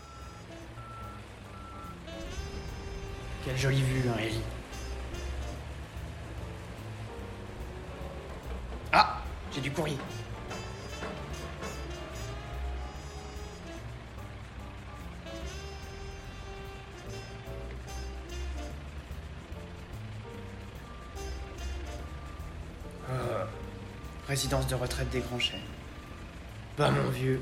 Quelle 3.44 3.58
jolie 3.58 3.82
vue, 3.82 4.08
hein, 4.08 4.16
Ellie. 4.18 4.40
Ah 8.90 9.20
J'ai 9.54 9.60
du 9.60 9.70
courrier. 9.70 9.98
Euh, 23.10 23.44
résidence 24.26 24.66
de 24.68 24.74
retraite 24.74 25.10
des 25.10 25.20
Grands 25.20 25.38
Chênes. 25.38 25.60
Bah 26.76 26.90
mon 26.90 27.08
vieux, 27.10 27.40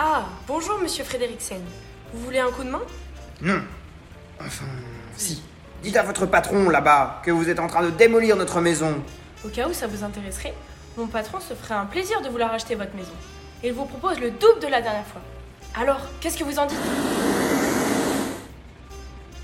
Ah, 0.00 0.26
bonjour 0.46 0.78
monsieur 0.78 1.02
Frédériksen. 1.02 1.60
Vous 2.12 2.24
voulez 2.24 2.38
un 2.38 2.52
coup 2.52 2.62
de 2.62 2.70
main? 2.70 2.82
Non. 3.42 3.60
Enfin, 4.40 4.64
si. 5.16 5.42
Dites 5.82 5.96
à 5.96 6.04
votre 6.04 6.24
patron 6.26 6.70
là-bas 6.70 7.20
que 7.24 7.32
vous 7.32 7.50
êtes 7.50 7.58
en 7.58 7.66
train 7.66 7.82
de 7.82 7.90
démolir 7.90 8.36
notre 8.36 8.60
maison. 8.60 9.02
Au 9.44 9.48
cas 9.48 9.68
où 9.68 9.72
ça 9.72 9.88
vous 9.88 10.04
intéresserait, 10.04 10.54
mon 10.96 11.08
patron 11.08 11.40
se 11.40 11.52
ferait 11.52 11.74
un 11.74 11.86
plaisir 11.86 12.20
de 12.22 12.28
vous 12.28 12.38
la 12.38 12.46
racheter 12.46 12.76
votre 12.76 12.94
maison. 12.94 13.12
Et 13.64 13.68
il 13.68 13.74
vous 13.74 13.86
propose 13.86 14.20
le 14.20 14.30
double 14.30 14.60
de 14.60 14.68
la 14.68 14.80
dernière 14.80 15.06
fois. 15.06 15.20
Alors, 15.76 16.00
qu'est-ce 16.20 16.38
que 16.38 16.44
vous 16.44 16.60
en 16.60 16.66
dites? 16.66 16.78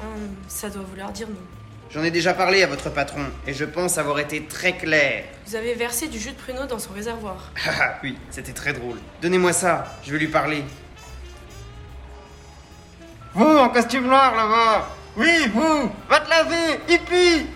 Hum, 0.04 0.34
Ça 0.48 0.68
doit 0.68 0.82
vouloir 0.82 1.10
dire 1.12 1.28
non. 1.28 1.40
J'en 1.90 2.02
ai 2.02 2.10
déjà 2.10 2.34
parlé 2.34 2.62
à 2.62 2.66
votre 2.66 2.90
patron 2.90 3.24
et 3.46 3.54
je 3.54 3.64
pense 3.64 3.98
avoir 3.98 4.18
été 4.18 4.44
très 4.46 4.76
clair. 4.76 5.24
Vous 5.46 5.54
avez 5.54 5.74
versé 5.74 6.08
du 6.08 6.18
jus 6.18 6.32
de 6.32 6.36
pruneau 6.36 6.66
dans 6.66 6.78
son 6.78 6.92
réservoir. 6.92 7.50
Ah 7.66 7.98
oui, 8.02 8.16
c'était 8.30 8.52
très 8.52 8.72
drôle. 8.72 8.98
Donnez-moi 9.22 9.52
ça, 9.52 9.84
je 10.04 10.12
vais 10.12 10.18
lui 10.18 10.28
parler. 10.28 10.64
Vous, 13.34 13.44
en 13.44 13.68
costume 13.68 14.06
noir 14.06 14.34
là-bas 14.34 14.88
Oui, 15.16 15.50
vous 15.52 15.90
Va 16.08 16.20
te 16.20 16.30
laver 16.30 16.80
Hippie 16.88 17.46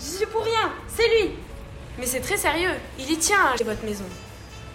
J'y 0.00 0.06
suis 0.06 0.26
pour 0.26 0.44
rien, 0.44 0.72
c'est 0.88 1.08
lui 1.08 1.30
Mais 1.98 2.06
c'est 2.06 2.20
très 2.20 2.36
sérieux, 2.36 2.72
il 2.98 3.10
y 3.10 3.16
tient 3.18 3.52
à 3.58 3.64
votre 3.64 3.84
maison. 3.84 4.04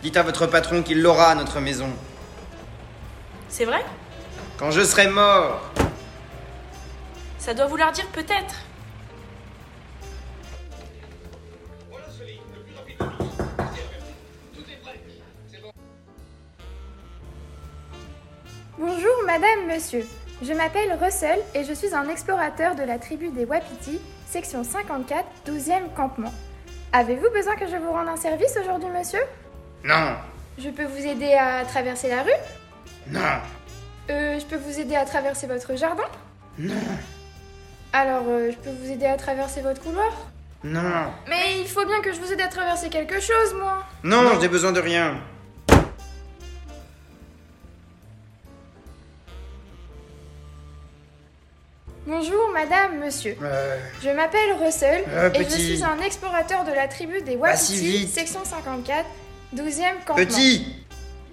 Dites 0.02 0.18
à 0.18 0.24
votre 0.24 0.48
patron 0.48 0.82
qu'il 0.82 1.02
l'aura, 1.02 1.36
notre 1.36 1.60
maison. 1.60 1.90
C'est 3.50 3.66
vrai? 3.66 3.84
Quand 4.58 4.72
je 4.72 4.82
serai 4.84 5.08
mort 5.08 5.62
ça 7.50 7.56
doit 7.56 7.66
vouloir 7.66 7.92
dire 7.92 8.06
peut-être. 8.10 8.56
Bonjour 18.78 19.10
madame, 19.26 19.66
monsieur. 19.68 20.06
Je 20.44 20.54
m'appelle 20.54 20.96
Russell 21.02 21.40
et 21.56 21.64
je 21.64 21.74
suis 21.74 21.96
un 21.96 22.08
explorateur 22.10 22.76
de 22.76 22.84
la 22.84 23.00
tribu 23.00 23.30
des 23.30 23.46
Wapiti, 23.46 24.00
section 24.28 24.64
54, 24.64 25.26
12e 25.48 25.92
campement. 25.96 26.32
Avez-vous 26.94 27.32
besoin 27.32 27.56
que 27.56 27.66
je 27.66 27.78
vous 27.78 27.92
rende 27.92 28.10
un 28.10 28.18
service 28.18 28.56
aujourd'hui, 28.62 28.90
monsieur? 28.90 29.24
Non. 29.84 30.18
Je 30.60 30.70
peux 30.70 30.86
vous 30.86 31.04
aider 31.04 31.34
à 31.34 31.66
traverser 31.66 32.10
la 32.10 32.22
rue? 32.22 32.30
Non. 33.08 33.42
Euh, 34.12 34.38
je 34.40 34.46
peux 34.46 34.58
vous 34.58 34.80
aider 34.80 34.96
à 34.96 35.04
traverser 35.06 35.48
votre 35.48 35.76
jardin? 35.76 36.06
Non. 36.60 36.76
Alors, 38.00 38.24
euh, 38.30 38.50
je 38.50 38.56
peux 38.56 38.70
vous 38.82 38.90
aider 38.90 39.06
à 39.06 39.18
traverser 39.18 39.60
votre 39.60 39.82
couloir? 39.82 40.10
Non. 40.64 41.12
Mais 41.28 41.60
il 41.60 41.68
faut 41.68 41.86
bien 41.86 42.00
que 42.00 42.14
je 42.14 42.20
vous 42.22 42.32
aide 42.32 42.40
à 42.40 42.48
traverser 42.48 42.88
quelque 42.88 43.20
chose, 43.20 43.54
moi. 43.60 43.84
Non, 44.06 44.40
j'ai 44.40 44.48
besoin 44.48 44.72
de 44.72 44.80
rien. 44.80 45.18
Bonjour 52.08 52.50
madame, 52.54 53.00
monsieur. 53.04 53.36
Euh, 53.44 53.78
Je 54.02 54.10
m'appelle 54.10 54.54
Russell 54.64 55.04
Euh, 55.10 55.30
et 55.34 55.44
je 55.44 55.50
suis 55.50 55.84
un 55.84 56.00
explorateur 56.00 56.64
de 56.66 56.72
la 56.72 56.88
tribu 56.88 57.22
des 57.22 57.36
Wapiti, 57.36 58.08
section 58.08 58.40
54, 58.44 59.06
12e 59.56 60.06
campement. 60.06 60.16
petit 60.16 60.66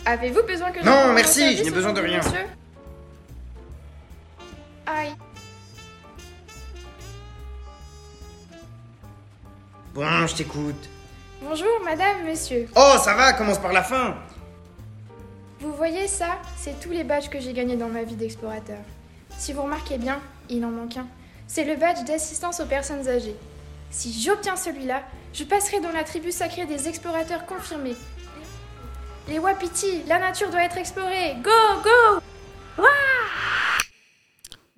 Avez-vous 0.05 0.43
besoin 0.43 0.71
que 0.73 0.81
je 0.81 0.85
Non, 0.85 1.13
merci, 1.15 1.57
je 1.57 1.63
n'ai 1.63 1.71
besoin 1.71 1.93
de 1.93 2.01
rien. 2.01 2.19
monsieur 2.19 2.47
Aïe. 4.87 5.15
Bon, 9.97 10.27
je 10.27 10.35
t'écoute. 10.35 10.91
Bonjour 11.41 11.81
madame, 11.83 12.27
monsieur. 12.27 12.69
Oh, 12.77 12.97
ça 13.03 13.15
va, 13.15 13.33
commence 13.33 13.59
par 13.59 13.73
la 13.73 13.83
fin. 13.83 14.15
Vous 15.59 15.73
voyez 15.73 16.07
ça 16.07 16.37
C'est 16.59 16.79
tous 16.81 16.91
les 16.91 17.03
badges 17.03 17.31
que 17.31 17.41
j'ai 17.41 17.55
gagnés 17.55 17.77
dans 17.77 17.89
ma 17.89 18.03
vie 18.03 18.15
d'explorateur. 18.15 18.81
Si 19.39 19.55
vous 19.55 19.63
remarquez 19.63 19.97
bien, 19.97 20.21
il 20.51 20.63
en 20.67 20.71
manque 20.71 20.99
un. 20.99 21.07
C'est 21.47 21.65
le 21.65 21.77
badge 21.77 22.05
d'assistance 22.05 22.61
aux 22.61 22.67
personnes 22.67 23.09
âgées. 23.09 23.37
Si 23.89 24.13
j'obtiens 24.13 24.57
celui-là, 24.57 25.01
je 25.33 25.45
passerai 25.45 25.81
dans 25.81 25.93
la 25.93 26.05
tribu 26.05 26.31
sacrée 26.31 26.67
des 26.67 26.89
explorateurs 26.89 27.47
confirmés. 27.47 27.97
Les 29.29 29.39
Wapiti, 29.39 30.03
la 30.07 30.19
nature 30.19 30.51
doit 30.51 30.65
être 30.65 30.77
explorée. 30.77 31.37
Go, 31.43 31.51
go 31.83 32.21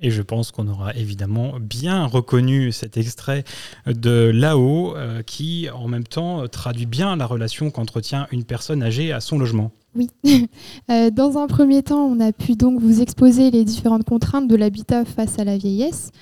Et 0.01 0.11
je 0.11 0.23
pense 0.23 0.53
qu'on 0.53 0.69
aura 0.69 0.95
évidemment 0.95 1.55
bien 1.61 2.07
reconnu 2.07 2.71
cet 2.71 2.97
extrait 2.97 3.45
de 3.87 4.31
là-haut 4.33 4.97
euh, 4.97 5.23
qui, 5.23 5.69
en 5.75 5.89
même 5.89 6.05
temps, 6.05 6.47
traduit 6.47 6.87
bien 6.87 7.17
la 7.17 7.27
relation 7.27 7.71
qu'entretient 7.71 8.29
une 8.31 8.45
personne 8.45 8.83
âgée 8.83 9.13
à 9.13 9.21
son 9.21 9.39
logement. 9.39 9.73
Oui. 9.95 10.09
Euh, 10.91 11.11
dans 11.11 11.37
un 11.37 11.49
premier 11.49 11.83
temps, 11.83 12.07
on 12.07 12.19
a 12.19 12.33
pu 12.33 12.55
donc 12.55 12.81
vous 12.81 13.03
exposer 13.03 13.51
les 13.51 13.63
différentes 13.63 14.05
contraintes 14.05 14.49
de 14.49 14.57
l'habitat 14.57 15.05
face 15.05 15.39
à 15.39 15.45
la 15.45 15.59
vieillesse. 15.59 16.13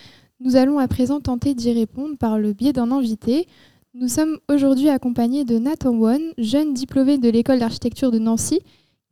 Nous 0.41 0.57
allons 0.57 0.81
à 0.81 0.89
présent 0.89 1.21
tenter 1.21 1.55
d'y 1.55 1.73
répondre 1.73 2.17
par 2.19 2.39
le 2.39 2.53
biais 2.53 2.73
d'un 2.73 2.91
invité. 2.91 3.47
Nous 3.95 4.09
sommes 4.09 4.39
aujourd'hui 4.49 4.89
accompagnés 4.89 5.45
de 5.45 5.59
Nathan 5.59 5.95
Won, 5.95 6.19
jeune 6.37 6.75
diplômé 6.75 7.19
de 7.19 7.29
l'école 7.29 7.61
d'architecture 7.61 8.11
de 8.11 8.19
Nancy, 8.19 8.61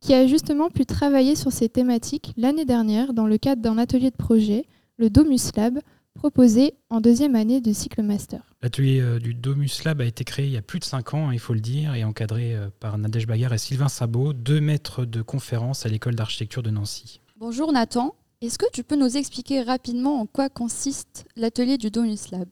qui 0.01 0.13
a 0.13 0.27
justement 0.27 0.69
pu 0.69 0.85
travailler 0.85 1.35
sur 1.35 1.51
ces 1.51 1.69
thématiques 1.69 2.33
l'année 2.37 2.65
dernière 2.65 3.13
dans 3.13 3.27
le 3.27 3.37
cadre 3.37 3.61
d'un 3.61 3.77
atelier 3.77 4.11
de 4.11 4.15
projet, 4.15 4.65
le 4.97 5.09
Domus 5.09 5.51
Lab, 5.55 5.79
proposé 6.13 6.73
en 6.89 7.01
deuxième 7.01 7.35
année 7.35 7.61
de 7.61 7.73
cycle 7.73 8.01
master. 8.01 8.41
L'atelier 8.61 9.01
euh, 9.01 9.19
du 9.19 9.33
Domus 9.33 9.83
Lab 9.83 10.01
a 10.01 10.05
été 10.05 10.23
créé 10.23 10.45
il 10.45 10.51
y 10.53 10.57
a 10.57 10.61
plus 10.61 10.79
de 10.79 10.85
5 10.85 11.13
ans, 11.13 11.29
hein, 11.29 11.33
il 11.33 11.39
faut 11.39 11.53
le 11.53 11.59
dire, 11.59 11.93
et 11.93 12.03
encadré 12.03 12.55
euh, 12.55 12.69
par 12.79 12.97
Nadège 12.97 13.27
Bagar 13.27 13.53
et 13.53 13.57
Sylvain 13.57 13.89
Sabot, 13.89 14.33
deux 14.33 14.61
maîtres 14.61 15.05
de 15.05 15.21
conférence 15.21 15.85
à 15.85 15.89
l'école 15.89 16.15
d'architecture 16.15 16.63
de 16.63 16.71
Nancy. 16.71 17.21
Bonjour 17.37 17.71
Nathan, 17.71 18.15
est-ce 18.41 18.57
que 18.57 18.65
tu 18.71 18.83
peux 18.83 18.95
nous 18.95 19.17
expliquer 19.17 19.61
rapidement 19.61 20.21
en 20.21 20.25
quoi 20.25 20.49
consiste 20.49 21.25
l'atelier 21.35 21.77
du 21.77 21.91
Domus 21.91 22.31
Lab? 22.31 22.47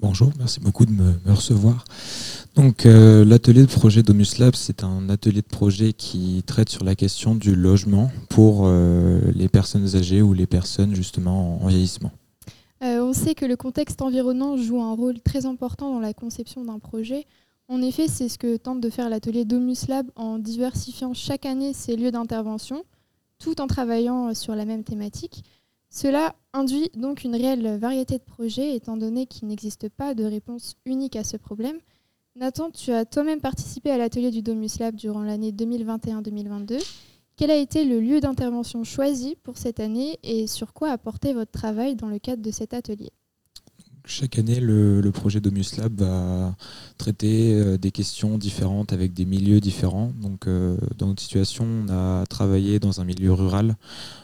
Bonjour, 0.00 0.30
merci 0.38 0.60
beaucoup 0.60 0.86
de 0.86 0.92
me, 0.92 1.12
recevoir. 1.26 1.84
Donc 2.54 2.86
euh, 2.86 3.24
l'atelier 3.24 3.62
de 3.62 3.70
projet 3.70 4.04
Domus 4.04 4.38
Lab, 4.38 4.54
c'est 4.54 4.84
un 4.84 5.08
atelier 5.08 5.42
de 5.42 5.46
projet 5.48 5.92
qui 5.92 6.44
traite 6.46 6.68
sur 6.68 6.84
la 6.84 6.94
question 6.94 7.34
du 7.34 7.56
logement 7.56 8.08
pour 8.28 8.62
euh, 8.66 9.20
les 9.34 9.48
personnes 9.48 9.96
âgées 9.96 10.22
ou 10.22 10.34
les 10.34 10.46
personnes 10.46 10.94
justement 10.94 11.60
en 11.60 11.66
vieillissement. 11.66 12.12
Euh, 12.84 13.00
on 13.00 13.12
sait 13.12 13.34
que 13.34 13.44
le 13.44 13.56
contexte 13.56 14.00
environnant 14.00 14.56
joue 14.56 14.80
un 14.80 14.94
rôle 14.94 15.20
très 15.20 15.46
important 15.46 15.92
dans 15.92 16.00
la 16.00 16.14
conception 16.14 16.64
d'un 16.64 16.78
projet. 16.78 17.26
En 17.66 17.82
effet, 17.82 18.06
c'est 18.06 18.28
ce 18.28 18.38
que 18.38 18.56
tente 18.56 18.80
de 18.80 18.90
faire 18.90 19.08
l'atelier 19.08 19.44
Domus 19.44 19.88
Lab 19.88 20.06
en 20.14 20.38
diversifiant 20.38 21.12
chaque 21.12 21.44
année 21.44 21.72
ses 21.72 21.96
lieux 21.96 22.12
d'intervention, 22.12 22.84
tout 23.40 23.60
en 23.60 23.66
travaillant 23.66 24.32
sur 24.32 24.54
la 24.54 24.64
même 24.64 24.84
thématique. 24.84 25.42
Cela 25.90 26.34
induit 26.52 26.90
donc 26.94 27.24
une 27.24 27.34
réelle 27.34 27.78
variété 27.78 28.18
de 28.18 28.22
projets, 28.22 28.74
étant 28.74 28.96
donné 28.96 29.26
qu'il 29.26 29.48
n'existe 29.48 29.88
pas 29.88 30.14
de 30.14 30.24
réponse 30.24 30.76
unique 30.84 31.16
à 31.16 31.24
ce 31.24 31.36
problème. 31.36 31.78
Nathan, 32.36 32.70
tu 32.70 32.92
as 32.92 33.04
toi-même 33.04 33.40
participé 33.40 33.90
à 33.90 33.98
l'atelier 33.98 34.30
du 34.30 34.42
Domus 34.42 34.78
Lab 34.78 34.94
durant 34.94 35.22
l'année 35.22 35.50
2021-2022. 35.50 36.78
Quel 37.36 37.50
a 37.50 37.56
été 37.56 37.84
le 37.84 38.00
lieu 38.00 38.20
d'intervention 38.20 38.84
choisi 38.84 39.36
pour 39.36 39.56
cette 39.56 39.80
année 39.80 40.18
et 40.22 40.46
sur 40.46 40.72
quoi 40.72 40.90
a 40.90 40.98
porté 40.98 41.32
votre 41.32 41.52
travail 41.52 41.96
dans 41.96 42.08
le 42.08 42.18
cadre 42.18 42.42
de 42.42 42.50
cet 42.50 42.74
atelier? 42.74 43.10
Chaque 44.10 44.38
année, 44.38 44.58
le, 44.58 45.10
projet 45.12 45.38
Domus 45.38 45.76
Lab 45.76 46.00
va 46.00 46.56
traiter 46.96 47.52
euh, 47.52 47.76
des 47.76 47.90
questions 47.90 48.38
différentes 48.38 48.94
avec 48.94 49.12
des 49.12 49.26
milieux 49.26 49.60
différents. 49.60 50.12
Donc, 50.22 50.46
euh, 50.46 50.78
dans 50.96 51.08
notre 51.08 51.20
situation, 51.20 51.66
on 51.66 51.92
a 51.92 52.24
travaillé 52.24 52.80
dans 52.80 53.02
un 53.02 53.04
milieu 53.04 53.34
rural, 53.34 53.76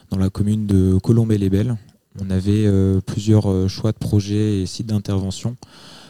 dans 0.09 0.17
la 0.17 0.31
commune 0.31 0.65
de 0.65 0.97
Colombey-les-Belles. 0.97 1.77
On 2.19 2.31
avait 2.31 2.65
euh, 2.65 2.99
plusieurs 2.99 3.69
choix 3.69 3.91
de 3.91 3.99
projets 3.99 4.63
et 4.63 4.65
sites 4.65 4.87
d'intervention. 4.87 5.55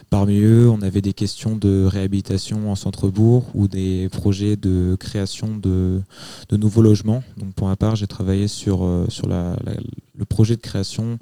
Parmi 0.08 0.38
eux, 0.38 0.70
on 0.70 0.82
avait 0.82 1.00
des 1.02 1.12
questions 1.12 1.56
de 1.56 1.84
réhabilitation 1.84 2.70
en 2.70 2.76
centre-bourg 2.76 3.44
ou 3.54 3.66
des 3.66 4.08
projets 4.10 4.56
de 4.56 4.96
création 4.98 5.56
de, 5.56 6.00
de 6.48 6.56
nouveaux 6.56 6.80
logements. 6.82 7.22
Donc 7.36 7.54
pour 7.54 7.66
ma 7.66 7.76
part, 7.76 7.96
j'ai 7.96 8.06
travaillé 8.06 8.46
sur, 8.48 8.84
euh, 8.84 9.06
sur 9.08 9.26
la- 9.28 9.56
la- 9.64 9.74
le 10.16 10.24
projet 10.24 10.56
de 10.56 10.60
création 10.62 11.18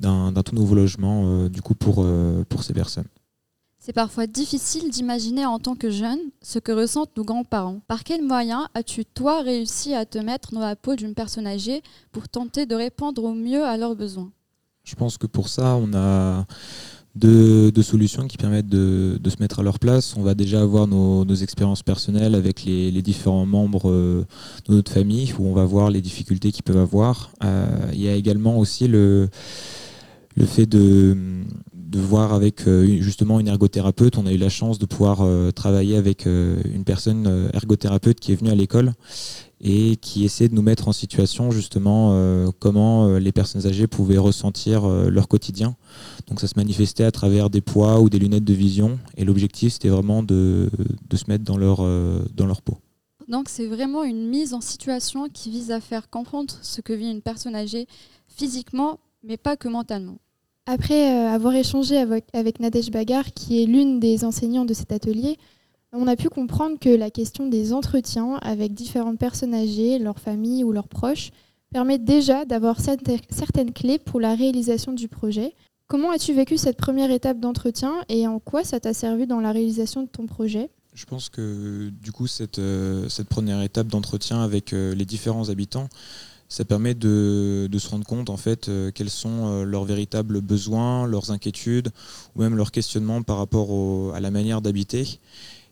d'un 0.00 0.32
d'un 0.32 0.42
tout 0.42 0.54
nouveau 0.54 0.74
logement 0.76 1.24
euh, 1.26 1.48
du 1.48 1.62
coup 1.62 1.74
pour, 1.74 1.96
euh, 1.98 2.44
pour 2.48 2.62
ces 2.62 2.72
personnes. 2.72 3.08
C'est 3.80 3.92
parfois 3.92 4.26
difficile 4.26 4.90
d'imaginer 4.90 5.44
en 5.46 5.58
tant 5.58 5.74
que 5.74 5.90
jeune 5.90 6.18
ce 6.42 6.58
que 6.58 6.72
ressentent 6.72 7.16
nos 7.16 7.24
grands-parents. 7.24 7.80
Par 7.88 8.04
quels 8.04 8.22
moyens 8.24 8.66
as-tu, 8.74 9.04
toi, 9.04 9.42
réussi 9.42 9.94
à 9.94 10.04
te 10.04 10.18
mettre 10.18 10.52
dans 10.52 10.60
la 10.60 10.76
peau 10.76 10.94
d'une 10.94 11.14
personne 11.14 11.46
âgée 11.46 11.82
pour 12.12 12.28
tenter 12.28 12.66
de 12.66 12.74
répondre 12.74 13.24
au 13.24 13.34
mieux 13.34 13.64
à 13.64 13.76
leurs 13.76 13.96
besoins? 13.96 14.30
Je 14.84 14.94
pense 14.94 15.18
que 15.18 15.26
pour 15.26 15.48
ça, 15.48 15.76
on 15.76 15.92
a 15.94 16.46
deux 17.18 17.82
solutions 17.82 18.26
qui 18.26 18.36
permettent 18.36 18.68
de, 18.68 19.18
de 19.20 19.30
se 19.30 19.36
mettre 19.40 19.60
à 19.60 19.62
leur 19.62 19.78
place. 19.78 20.14
On 20.16 20.22
va 20.22 20.34
déjà 20.34 20.60
avoir 20.60 20.86
nos, 20.86 21.24
expériences 21.34 21.82
personnelles 21.82 22.34
avec 22.34 22.64
les, 22.64 23.02
différents 23.02 23.46
membres 23.46 23.90
euh, 23.90 24.26
de 24.68 24.74
notre 24.74 24.92
famille, 24.92 25.32
où 25.38 25.46
on 25.46 25.54
va 25.54 25.64
voir 25.64 25.90
les 25.90 26.00
difficultés 26.00 26.52
qu'ils 26.52 26.64
peuvent 26.64 26.78
avoir. 26.78 27.30
Euh, 27.44 27.66
il 27.92 28.00
y 28.00 28.08
a 28.08 28.14
également 28.14 28.58
aussi 28.58 28.88
le, 28.88 29.28
fait 30.46 30.66
de, 30.66 31.16
de 31.74 31.98
voir 31.98 32.32
avec 32.32 32.66
euh, 32.66 33.00
justement 33.00 33.40
une 33.40 33.48
ergothérapeute. 33.48 34.18
On 34.18 34.26
a 34.26 34.32
eu 34.32 34.36
la 34.36 34.48
chance 34.48 34.78
de 34.78 34.86
pouvoir 34.86 35.18
travailler 35.54 35.96
avec 35.96 36.26
une 36.26 36.84
personne 36.84 37.50
ergothérapeute 37.52 38.20
qui 38.20 38.32
est 38.32 38.36
venue 38.36 38.50
à 38.50 38.54
l'école 38.54 38.92
et 39.60 39.96
qui 39.96 40.24
essaie 40.24 40.48
de 40.48 40.54
nous 40.54 40.62
mettre 40.62 40.88
en 40.88 40.92
situation 40.92 41.50
justement 41.50 42.10
euh, 42.12 42.50
comment 42.58 43.06
euh, 43.06 43.18
les 43.18 43.32
personnes 43.32 43.66
âgées 43.66 43.86
pouvaient 43.86 44.18
ressentir 44.18 44.84
euh, 44.84 45.10
leur 45.10 45.26
quotidien. 45.28 45.76
Donc 46.28 46.40
ça 46.40 46.46
se 46.46 46.54
manifestait 46.56 47.04
à 47.04 47.10
travers 47.10 47.50
des 47.50 47.60
poids 47.60 48.00
ou 48.00 48.08
des 48.08 48.18
lunettes 48.18 48.44
de 48.44 48.54
vision 48.54 48.98
et 49.16 49.24
l'objectif 49.24 49.72
c'était 49.72 49.88
vraiment 49.88 50.22
de, 50.22 50.70
de 51.08 51.16
se 51.16 51.24
mettre 51.28 51.44
dans 51.44 51.56
leur, 51.56 51.78
euh, 51.80 52.24
dans 52.34 52.46
leur 52.46 52.62
peau. 52.62 52.78
Donc 53.26 53.48
c'est 53.48 53.66
vraiment 53.66 54.04
une 54.04 54.28
mise 54.28 54.54
en 54.54 54.60
situation 54.60 55.28
qui 55.28 55.50
vise 55.50 55.70
à 55.70 55.80
faire 55.80 56.08
comprendre 56.08 56.54
ce 56.62 56.80
que 56.80 56.92
vit 56.92 57.10
une 57.10 57.22
personne 57.22 57.54
âgée 57.54 57.86
physiquement, 58.28 59.00
mais 59.22 59.36
pas 59.36 59.56
que 59.56 59.68
mentalement. 59.68 60.18
Après 60.66 61.08
avoir 61.08 61.54
échangé 61.54 61.96
avec, 61.96 62.26
avec 62.34 62.60
Nadège 62.60 62.90
Bagar, 62.90 63.32
qui 63.32 63.62
est 63.62 63.66
l'une 63.66 64.00
des 64.00 64.24
enseignantes 64.24 64.68
de 64.68 64.74
cet 64.74 64.92
atelier, 64.92 65.38
on 65.92 66.06
a 66.06 66.16
pu 66.16 66.28
comprendre 66.28 66.78
que 66.78 66.90
la 66.90 67.10
question 67.10 67.48
des 67.48 67.72
entretiens 67.72 68.34
avec 68.42 68.74
différentes 68.74 69.18
personnes 69.18 69.54
âgées, 69.54 69.98
leurs 69.98 70.18
familles 70.18 70.64
ou 70.64 70.72
leurs 70.72 70.88
proches, 70.88 71.30
permet 71.72 71.98
déjà 71.98 72.44
d'avoir 72.44 72.78
certaines 72.80 73.72
clés 73.72 73.98
pour 73.98 74.20
la 74.20 74.34
réalisation 74.34 74.92
du 74.92 75.08
projet. 75.08 75.54
Comment 75.86 76.10
as-tu 76.10 76.34
vécu 76.34 76.58
cette 76.58 76.76
première 76.76 77.10
étape 77.10 77.40
d'entretien 77.40 77.94
et 78.08 78.26
en 78.26 78.40
quoi 78.40 78.64
ça 78.64 78.80
t'a 78.80 78.92
servi 78.92 79.26
dans 79.26 79.40
la 79.40 79.52
réalisation 79.52 80.02
de 80.02 80.08
ton 80.08 80.26
projet? 80.26 80.70
Je 80.94 81.04
pense 81.06 81.28
que 81.28 81.90
du 81.90 82.12
coup 82.12 82.26
cette, 82.26 82.58
euh, 82.58 83.08
première 83.28 83.62
étape 83.62 83.86
d'entretien 83.86 84.42
avec 84.42 84.72
euh, 84.72 84.94
les 84.94 85.04
différents 85.04 85.48
habitants, 85.48 85.88
ça 86.48 86.64
permet 86.64 86.94
de, 86.94 87.68
se 87.78 87.88
rendre 87.88 88.06
compte 88.06 88.30
en 88.30 88.36
fait 88.36 88.68
euh, 88.68 88.90
quels 88.92 89.10
sont 89.10 89.64
leurs 89.64 89.84
véritables 89.84 90.40
besoins, 90.40 91.06
leurs 91.06 91.30
inquiétudes 91.30 91.90
ou 92.34 92.40
même 92.40 92.56
leurs 92.56 92.72
questionnements 92.72 93.22
par 93.22 93.36
rapport 93.36 94.14
à 94.14 94.20
la 94.20 94.30
manière 94.30 94.60
d'habiter. 94.60 95.20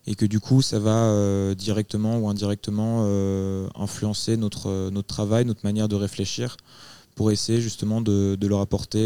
Et 0.07 0.15
que 0.15 0.25
du 0.25 0.39
coup 0.39 0.61
ça 0.61 0.79
va 0.79 1.53
directement 1.53 2.17
ou 2.17 2.29
indirectement 2.29 3.05
influencer 3.75 4.37
notre, 4.37 4.89
notre 4.89 5.07
travail, 5.07 5.45
notre 5.45 5.63
manière 5.63 5.87
de 5.87 5.95
réfléchir 5.95 6.57
pour 7.15 7.31
essayer 7.31 7.59
justement 7.59 7.99
de, 7.99 8.37
leur 8.47 8.61
apporter 8.61 9.05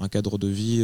un 0.00 0.08
cadre 0.08 0.38
de 0.38 0.48
vie 0.48 0.82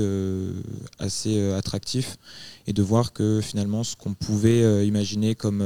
assez 0.98 1.52
attractif 1.52 2.18
et 2.66 2.72
de 2.72 2.82
voir 2.82 3.12
que 3.12 3.40
finalement 3.42 3.82
ce 3.82 3.96
qu'on 3.96 4.14
pouvait 4.14 4.86
imaginer 4.86 5.34
comme 5.34 5.62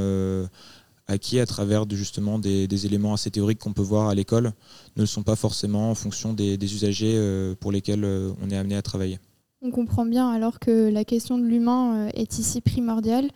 acquis 1.07 1.39
à 1.39 1.45
travers 1.45 1.85
justement 1.89 2.39
des, 2.39 2.85
éléments 2.85 3.13
assez 3.13 3.31
théoriques 3.31 3.59
qu'on 3.59 3.73
peut 3.73 3.81
voir 3.81 4.09
à 4.09 4.15
l'école 4.15 4.53
ne 4.95 5.05
sont 5.05 5.23
pas 5.23 5.35
forcément 5.35 5.91
en 5.91 5.95
fonction 5.95 6.33
des, 6.33 6.55
usagers 6.55 7.15
euh, 7.15 7.55
pour 7.59 7.71
lesquels 7.71 8.03
euh, 8.03 8.31
on 8.41 8.49
est 8.49 8.57
amené 8.57 8.75
à 8.75 8.81
travailler. 8.81 9.19
On 9.61 9.71
comprend 9.71 10.05
bien 10.05 10.29
alors 10.29 10.59
que 10.59 10.89
la 10.89 11.05
question 11.05 11.37
de 11.37 11.45
l'humain 11.45 12.07
euh, 12.07 12.09
est 12.13 12.39
ici 12.39 12.61
primordiale. 12.61 13.29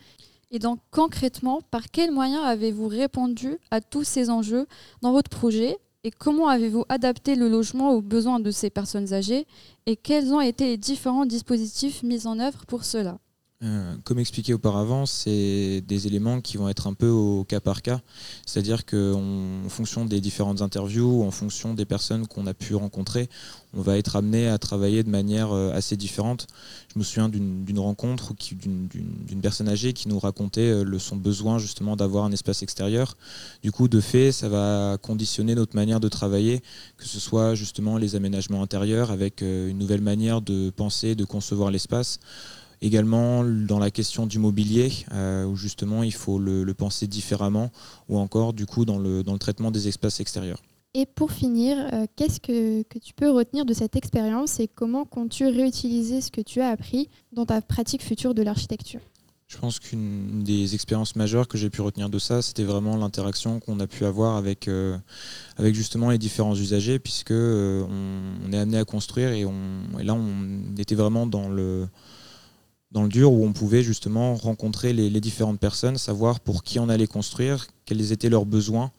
Et 0.50 0.58
donc 0.58 0.80
concrètement, 0.90 1.60
par 1.70 1.90
quels 1.90 2.10
moyens 2.10 2.44
avez-vous 2.44 2.88
répondu 2.88 3.58
à 3.70 3.80
tous 3.80 4.04
ces 4.04 4.30
enjeux 4.30 4.66
dans 5.00 5.12
votre 5.12 5.30
projet 5.30 5.78
et 6.02 6.10
comment 6.10 6.48
avez-vous 6.48 6.84
adapté 6.88 7.36
le 7.36 7.48
logement 7.48 7.92
aux 7.92 8.00
besoins 8.00 8.40
de 8.40 8.50
ces 8.50 8.70
personnes 8.70 9.12
âgées 9.12 9.46
et 9.86 9.96
quels 9.96 10.32
ont 10.32 10.40
été 10.40 10.66
les 10.66 10.76
différents 10.76 11.26
dispositifs 11.26 12.02
mis 12.02 12.26
en 12.26 12.40
œuvre 12.40 12.64
pour 12.66 12.84
cela? 12.84 13.18
Euh, 13.62 13.94
comme 14.04 14.18
expliqué 14.18 14.54
auparavant, 14.54 15.04
c'est 15.04 15.82
des 15.86 16.06
éléments 16.06 16.40
qui 16.40 16.56
vont 16.56 16.70
être 16.70 16.86
un 16.86 16.94
peu 16.94 17.08
au 17.10 17.44
cas 17.44 17.60
par 17.60 17.82
cas. 17.82 18.00
C'est-à-dire 18.46 18.86
qu'en 18.86 19.68
fonction 19.68 20.06
des 20.06 20.22
différentes 20.22 20.62
interviews, 20.62 21.22
en 21.24 21.30
fonction 21.30 21.74
des 21.74 21.84
personnes 21.84 22.26
qu'on 22.26 22.46
a 22.46 22.54
pu 22.54 22.74
rencontrer, 22.74 23.28
on 23.74 23.82
va 23.82 23.98
être 23.98 24.16
amené 24.16 24.48
à 24.48 24.56
travailler 24.56 25.02
de 25.02 25.10
manière 25.10 25.52
euh, 25.52 25.74
assez 25.74 25.98
différente. 25.98 26.46
Je 26.94 26.98
me 26.98 27.04
souviens 27.04 27.28
d'une 27.28 27.78
rencontre 27.78 28.32
d'une 28.34 29.40
personne 29.42 29.68
âgée 29.68 29.92
qui 29.92 30.08
nous 30.08 30.18
racontait 30.18 30.62
euh, 30.62 30.98
son 30.98 31.16
besoin 31.16 31.58
justement 31.58 31.96
d'avoir 31.96 32.24
un 32.24 32.32
espace 32.32 32.62
extérieur. 32.62 33.18
Du 33.62 33.72
coup, 33.72 33.88
de 33.88 34.00
fait, 34.00 34.32
ça 34.32 34.48
va 34.48 34.96
conditionner 35.02 35.54
notre 35.54 35.76
manière 35.76 36.00
de 36.00 36.08
travailler, 36.08 36.62
que 36.96 37.04
ce 37.04 37.20
soit 37.20 37.54
justement 37.54 37.98
les 37.98 38.16
aménagements 38.16 38.62
intérieurs 38.62 39.10
avec 39.10 39.42
une 39.42 39.76
nouvelle 39.76 40.00
manière 40.00 40.40
de 40.40 40.70
penser, 40.70 41.14
de 41.14 41.26
concevoir 41.26 41.70
l'espace 41.70 42.20
Également 42.82 43.44
dans 43.44 43.78
la 43.78 43.90
question 43.90 44.26
du 44.26 44.38
mobilier, 44.38 44.90
euh, 45.12 45.44
où 45.44 45.54
justement 45.54 46.02
il 46.02 46.14
faut 46.14 46.38
le, 46.38 46.72
penser 46.72 47.06
différemment, 47.06 47.70
ou 48.08 48.18
encore 48.18 48.54
du 48.54 48.64
coup 48.64 48.86
dans 48.86 48.98
le, 48.98 49.22
dans 49.22 49.34
le 49.34 49.38
traitement 49.38 49.70
des 49.70 49.88
espaces 49.88 50.20
extérieurs. 50.20 50.62
Et 50.94 51.06
pour 51.06 51.30
finir, 51.30 51.76
euh, 51.92 52.06
qu'est-ce 52.16 52.40
que, 52.40 52.82
que, 52.82 52.98
tu 52.98 53.12
peux 53.12 53.30
retenir 53.30 53.64
de 53.64 53.74
cette 53.74 53.96
expérience 53.96 54.58
et 54.60 54.66
comment 54.66 55.04
comptes-tu 55.04 55.46
réutiliser 55.46 56.20
ce 56.20 56.30
que 56.30 56.40
tu 56.40 56.60
as 56.62 56.68
appris 56.68 57.08
dans 57.32 57.46
ta 57.46 57.60
pratique 57.60 58.02
future 58.02 58.34
de 58.34 58.42
l'architecture? 58.42 59.00
Je 59.46 59.58
pense 59.58 59.78
qu'une 59.78 60.42
des 60.42 60.74
expériences 60.74 61.16
majeures 61.16 61.48
que 61.48 61.58
j'ai 61.58 61.70
pu 61.70 61.80
retenir 61.82 62.08
de 62.08 62.18
ça, 62.18 62.40
c'était 62.40 62.64
vraiment 62.64 62.96
l'interaction 62.96 63.60
qu'on 63.60 63.78
a 63.80 63.86
pu 63.86 64.04
avoir 64.04 64.36
avec, 64.36 64.68
euh, 64.68 64.96
avec 65.58 65.74
justement 65.74 66.10
les 66.10 66.18
différents 66.18 66.54
usagers, 66.54 66.98
puisque 66.98 67.32
on, 67.32 68.52
est 68.52 68.58
amené 68.58 68.78
à 68.78 68.84
construire 68.84 69.32
et, 69.32 69.44
on, 69.44 69.98
et 69.98 70.04
là 70.04 70.14
on 70.14 70.76
était 70.78 70.94
vraiment 70.94 71.26
dans 71.26 71.48
le, 71.48 71.88
dans 72.92 73.02
le 73.02 73.08
dur 73.08 73.32
où 73.32 73.44
on 73.44 73.52
pouvait 73.52 73.82
justement 73.82 74.34
rencontrer 74.34 74.92
les, 74.92 75.20
différentes 75.20 75.60
personnes, 75.60 75.96
savoir 75.96 76.40
pour 76.40 76.64
qui 76.64 76.78
on 76.78 76.88
allait 76.88 77.06
construire, 77.06 77.68
quels 77.84 78.12
étaient 78.12 78.28
leurs 78.28 78.46
besoins. 78.46 78.90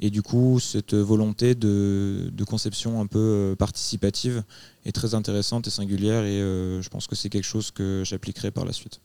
Et 0.00 0.10
du 0.10 0.22
coup, 0.22 0.60
cette 0.60 0.94
volonté 0.94 1.54
de, 1.54 2.30
conception 2.46 3.00
un 3.00 3.06
peu 3.06 3.18
euh, 3.18 3.56
participative 3.56 4.42
est 4.84 4.92
très 4.92 5.14
intéressante 5.14 5.66
et 5.66 5.70
singulière 5.70 6.24
et 6.24 6.40
euh, 6.40 6.80
je 6.82 6.88
pense 6.88 7.06
que 7.06 7.14
c'est 7.14 7.28
quelque 7.28 7.44
chose 7.44 7.70
que 7.70 8.02
j'appliquerai 8.04 8.50
par 8.50 8.64
la 8.64 8.72
suite. 8.72 9.00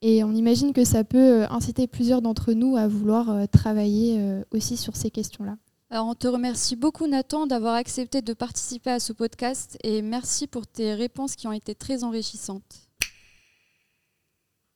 Et 0.00 0.22
on 0.22 0.32
imagine 0.32 0.72
que 0.72 0.84
ça 0.84 1.02
peut 1.02 1.42
euh, 1.42 1.48
inciter 1.50 1.86
plusieurs 1.86 2.22
d'entre 2.22 2.52
nous 2.52 2.76
à 2.76 2.86
vouloir 2.86 3.48
travailler 3.48 4.20
aussi 4.52 4.76
sur 4.76 4.96
ces 4.96 5.10
questions-là. 5.10 5.56
Alors 5.90 6.06
on 6.06 6.14
te 6.14 6.28
remercie 6.28 6.76
beaucoup 6.76 7.06
Nathan 7.06 7.46
d'avoir 7.46 7.74
accepté 7.74 8.20
de 8.20 8.34
participer 8.34 8.90
à 8.90 9.00
ce 9.00 9.14
podcast 9.14 9.78
et 9.82 10.02
merci 10.02 10.46
pour 10.46 10.66
tes 10.66 10.94
réponses 10.94 11.34
qui 11.34 11.46
ont 11.46 11.52
été 11.52 11.74
très 11.74 12.04
enrichissantes. 12.04 12.87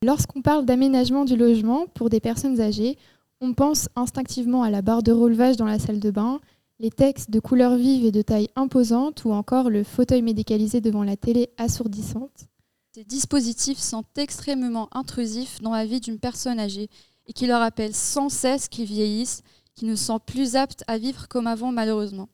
Lorsqu'on 0.02 0.42
parle 0.42 0.66
d'aménagement 0.66 1.24
du 1.24 1.36
logement 1.36 1.86
pour 1.94 2.10
des 2.10 2.18
personnes 2.18 2.60
âgées, 2.60 2.98
on 3.40 3.54
pense 3.54 3.88
instinctivement 3.94 4.64
à 4.64 4.70
la 4.70 4.82
barre 4.82 5.04
de 5.04 5.12
relevage 5.12 5.56
dans 5.56 5.66
la 5.66 5.78
salle 5.78 6.00
de 6.00 6.10
bain, 6.10 6.40
les 6.80 6.90
textes 6.90 7.30
de 7.30 7.38
couleurs 7.38 7.76
vives 7.76 8.04
et 8.04 8.10
de 8.10 8.22
taille 8.22 8.48
imposante 8.56 9.24
ou 9.24 9.32
encore 9.32 9.70
le 9.70 9.84
fauteuil 9.84 10.22
médicalisé 10.22 10.80
devant 10.80 11.04
la 11.04 11.16
télé 11.16 11.50
assourdissante. 11.56 12.48
Ces 12.92 13.04
dispositifs 13.04 13.78
sont 13.78 14.02
extrêmement 14.16 14.88
intrusifs 14.90 15.60
dans 15.62 15.70
la 15.70 15.86
vie 15.86 16.00
d'une 16.00 16.18
personne 16.18 16.58
âgée 16.58 16.90
et 17.28 17.32
qui 17.32 17.46
leur 17.46 17.60
rappellent 17.60 17.94
sans 17.94 18.28
cesse 18.28 18.68
qu'ils 18.68 18.86
vieillissent, 18.86 19.42
qu'ils 19.76 19.88
ne 19.88 19.94
sont 19.94 20.18
plus 20.18 20.56
aptes 20.56 20.82
à 20.88 20.98
vivre 20.98 21.28
comme 21.28 21.46
avant 21.46 21.70
malheureusement. 21.70 22.28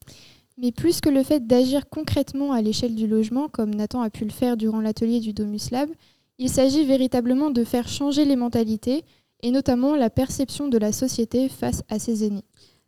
Mais 0.56 0.72
plus 0.72 1.02
que 1.02 1.10
le 1.10 1.22
fait 1.22 1.46
d'agir 1.46 1.88
concrètement 1.90 2.52
à 2.52 2.62
l'échelle 2.62 2.94
du 2.94 3.06
logement, 3.06 3.48
comme 3.48 3.74
Nathan 3.74 4.00
a 4.00 4.08
pu 4.08 4.24
le 4.24 4.30
faire 4.30 4.56
durant 4.56 4.80
l'atelier 4.80 5.20
du 5.20 5.34
Domus 5.34 5.70
Lab, 5.70 5.90
il 6.38 6.50
s'agit 6.50 6.84
véritablement 6.84 7.50
de 7.50 7.64
faire 7.64 7.88
changer 7.88 8.24
les 8.24 8.36
mentalités 8.36 9.04
et 9.42 9.50
notamment 9.50 9.94
la 9.94 10.10
perception 10.10 10.68
de 10.68 10.78
la 10.78 10.92
société 10.92 11.48
face 11.48 11.82
à 11.88 11.98
ses 11.98 12.24
aînés. 12.24 12.44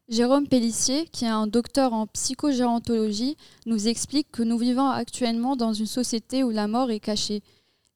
Jérôme 0.09 0.49
Pellissier, 0.49 1.07
qui 1.13 1.25
est 1.25 1.29
un 1.29 1.47
docteur 1.47 1.93
en 1.93 2.07
psychogérontologie, 2.09 3.37
nous 3.67 3.87
explique 3.87 4.31
que 4.33 4.43
nous 4.43 4.59
vivons 4.59 4.89
actuellement 4.89 5.55
dans 5.55 5.73
une 5.73 5.87
société 5.87 6.43
où 6.43 6.51
la 6.51 6.67
mort 6.67 6.91
est 6.91 6.99
cachée. 6.99 7.43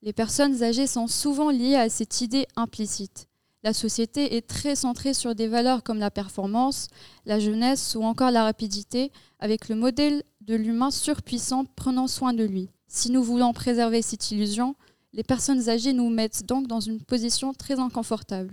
Les 0.02 0.12
personnes 0.12 0.62
âgées 0.62 0.86
sont 0.86 1.08
souvent 1.08 1.50
liées 1.50 1.74
à 1.74 1.88
cette 1.88 2.20
idée 2.20 2.46
implicite. 2.54 3.26
La 3.64 3.72
société 3.72 4.36
est 4.36 4.46
très 4.46 4.76
centrée 4.76 5.14
sur 5.14 5.34
des 5.34 5.48
valeurs 5.48 5.82
comme 5.82 5.98
la 5.98 6.10
performance, 6.10 6.88
la 7.24 7.40
jeunesse 7.40 7.96
ou 7.98 8.04
encore 8.04 8.30
la 8.30 8.44
rapidité, 8.44 9.10
avec 9.40 9.68
le 9.68 9.74
modèle 9.74 10.22
de 10.42 10.54
l'humain 10.54 10.90
surpuissant 10.90 11.64
prenant 11.74 12.06
soin 12.06 12.32
de 12.32 12.44
lui. 12.44 12.68
Si 12.86 13.10
nous 13.10 13.24
voulons 13.24 13.52
préserver 13.52 14.02
cette 14.02 14.30
illusion, 14.30 14.76
les 15.14 15.22
personnes 15.22 15.68
âgées 15.68 15.92
nous 15.92 16.10
mettent 16.10 16.44
donc 16.44 16.66
dans 16.66 16.80
une 16.80 17.00
position 17.00 17.54
très 17.54 17.78
inconfortable. 17.78 18.52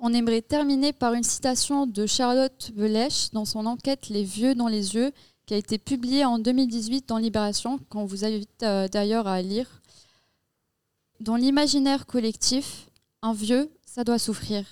On 0.00 0.12
aimerait 0.12 0.42
terminer 0.42 0.92
par 0.92 1.14
une 1.14 1.22
citation 1.22 1.86
de 1.86 2.06
Charlotte 2.06 2.72
Belèche 2.74 3.30
dans 3.30 3.44
son 3.44 3.66
enquête 3.66 4.08
Les 4.08 4.24
vieux 4.24 4.54
dans 4.54 4.68
les 4.68 4.94
yeux, 4.94 5.12
qui 5.46 5.54
a 5.54 5.56
été 5.56 5.78
publiée 5.78 6.24
en 6.24 6.38
2018 6.38 7.08
dans 7.08 7.18
Libération, 7.18 7.78
qu'on 7.88 8.04
vous 8.04 8.24
invite 8.24 8.62
euh, 8.62 8.86
d'ailleurs 8.88 9.26
à 9.26 9.40
lire. 9.40 9.80
Dans 11.20 11.36
l'imaginaire 11.36 12.06
collectif, 12.06 12.88
un 13.22 13.32
vieux, 13.32 13.70
ça 13.86 14.04
doit 14.04 14.18
souffrir. 14.18 14.64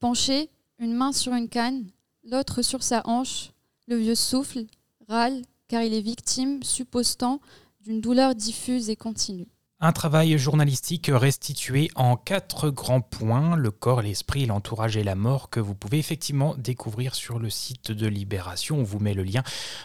Penché, 0.00 0.50
une 0.78 0.94
main 0.94 1.12
sur 1.12 1.34
une 1.34 1.48
canne, 1.48 1.86
l'autre 2.24 2.62
sur 2.62 2.82
sa 2.82 3.02
hanche, 3.06 3.52
le 3.86 3.96
vieux 3.96 4.14
souffle, 4.14 4.66
râle, 5.08 5.42
car 5.68 5.82
il 5.82 5.94
est 5.94 6.00
victime, 6.00 6.62
suppostant, 6.62 7.40
d'une 7.80 8.00
douleur 8.00 8.34
diffuse 8.34 8.90
et 8.90 8.96
continue. 8.96 9.48
Un 9.84 9.90
travail 9.90 10.38
journalistique 10.38 11.10
restitué 11.12 11.90
en 11.96 12.16
quatre 12.16 12.70
grands 12.70 13.00
points, 13.00 13.56
le 13.56 13.72
corps, 13.72 14.00
l'esprit, 14.00 14.46
l'entourage 14.46 14.96
et 14.96 15.02
la 15.02 15.16
mort, 15.16 15.50
que 15.50 15.58
vous 15.58 15.74
pouvez 15.74 15.98
effectivement 15.98 16.54
découvrir 16.56 17.16
sur 17.16 17.40
le 17.40 17.50
site 17.50 17.90
de 17.90 18.06
Libération. 18.06 18.78
On 18.78 18.84
vous 18.84 19.00
met 19.00 19.12
le 19.12 19.24
lien 19.24 19.42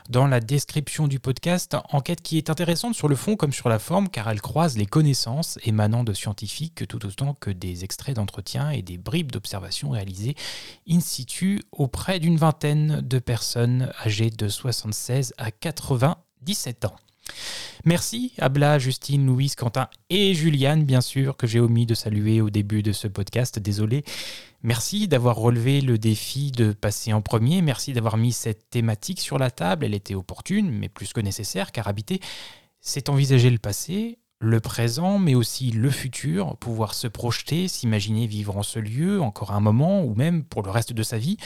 dans 0.08 0.28
la 0.28 0.40
description 0.40 1.08
du 1.08 1.20
podcast. 1.20 1.76
Enquête 1.92 2.22
qui 2.22 2.38
est 2.38 2.52
intéressante 2.52 2.94
sur 2.94 3.08
le 3.08 3.16
fond 3.16 3.36
comme 3.36 3.54
sur 3.54 3.70
la 3.70 3.80
forme, 3.80 4.08
car 4.08 4.30
elle 4.30 4.40
croise 4.40 4.78
les 4.78 4.86
connaissances 4.86 5.58
émanant 5.64 6.04
de 6.04 6.14
scientifiques 6.14 6.88
tout 6.88 7.04
autant 7.04 7.34
que 7.34 7.50
des 7.50 7.84
extraits 7.84 8.18
d'entretien 8.18 8.70
et 8.70 8.84
des 8.84 9.00
bribes 9.00 9.32
d'observation 9.32 9.90
réalisées 9.90 10.36
in 10.88 11.00
situ 11.00 11.64
auprès 11.72 12.20
d'une 12.20 12.38
vingtaine 12.38 13.02
de 13.02 13.18
personnes 13.18 13.92
âgées 14.06 14.30
de 14.30 14.48
76 14.48 15.34
à 15.40 15.50
97 15.50 16.86
ans. 16.86 16.98
Merci 17.88 18.34
à 18.38 18.50
Bla, 18.50 18.80
Justine, 18.80 19.26
Louise, 19.26 19.56
Quentin 19.56 19.88
et 20.10 20.34
Juliane, 20.34 20.84
bien 20.84 21.00
sûr, 21.00 21.38
que 21.38 21.48
j'ai 21.48 21.62
omis 21.62 21.86
de 21.86 21.94
saluer 21.96 22.42
au 22.42 22.50
début 22.50 22.84
de 22.84 22.92
ce 22.92 23.08
podcast. 23.08 23.60
Désolé. 23.60 24.04
Merci 24.62 25.08
d'avoir 25.08 25.38
relevé 25.38 25.80
le 25.80 25.98
défi 25.98 26.52
de 26.52 26.74
passer 26.74 27.14
en 27.14 27.22
premier. 27.22 27.62
Merci 27.62 27.94
d'avoir 27.94 28.18
mis 28.18 28.34
cette 28.34 28.70
thématique 28.70 29.22
sur 29.22 29.38
la 29.38 29.52
table. 29.52 29.86
Elle 29.86 29.94
était 29.94 30.16
opportune, 30.16 30.70
mais 30.70 30.90
plus 30.90 31.14
que 31.14 31.22
nécessaire, 31.22 31.72
car 31.72 31.88
habiter, 31.88 32.20
c'est 32.82 33.08
envisager 33.08 33.50
le 33.50 33.58
passé, 33.58 34.20
le 34.40 34.60
présent, 34.60 35.18
mais 35.18 35.36
aussi 35.36 35.72
le 35.72 35.90
futur, 35.90 36.58
pouvoir 36.58 36.94
se 36.94 37.08
projeter, 37.08 37.70
s'imaginer 37.70 38.28
vivre 38.28 38.58
en 38.58 38.64
ce 38.64 38.80
lieu 38.80 39.22
encore 39.22 39.54
un 39.54 39.62
moment, 39.62 40.04
ou 40.04 40.14
même 40.14 40.44
pour 40.44 40.62
le 40.62 40.72
reste 40.72 40.92
de 40.92 41.04
sa 41.04 41.18
vie. 41.18 41.38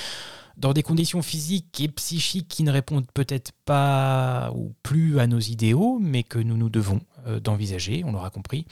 Dans 0.57 0.73
des 0.73 0.83
conditions 0.83 1.21
physiques 1.21 1.79
et 1.81 1.87
psychiques 1.87 2.47
qui 2.47 2.63
ne 2.63 2.71
répondent 2.71 3.07
peut-être 3.13 3.51
pas 3.65 4.51
ou 4.55 4.73
plus 4.83 5.19
à 5.19 5.27
nos 5.27 5.39
idéaux, 5.39 5.99
mais 6.01 6.23
que 6.23 6.39
nous 6.39 6.57
nous 6.57 6.69
devons 6.69 7.01
euh, 7.27 7.39
d'envisager, 7.39 8.03
on 8.05 8.11
l'aura 8.11 8.29
compris. 8.29 8.65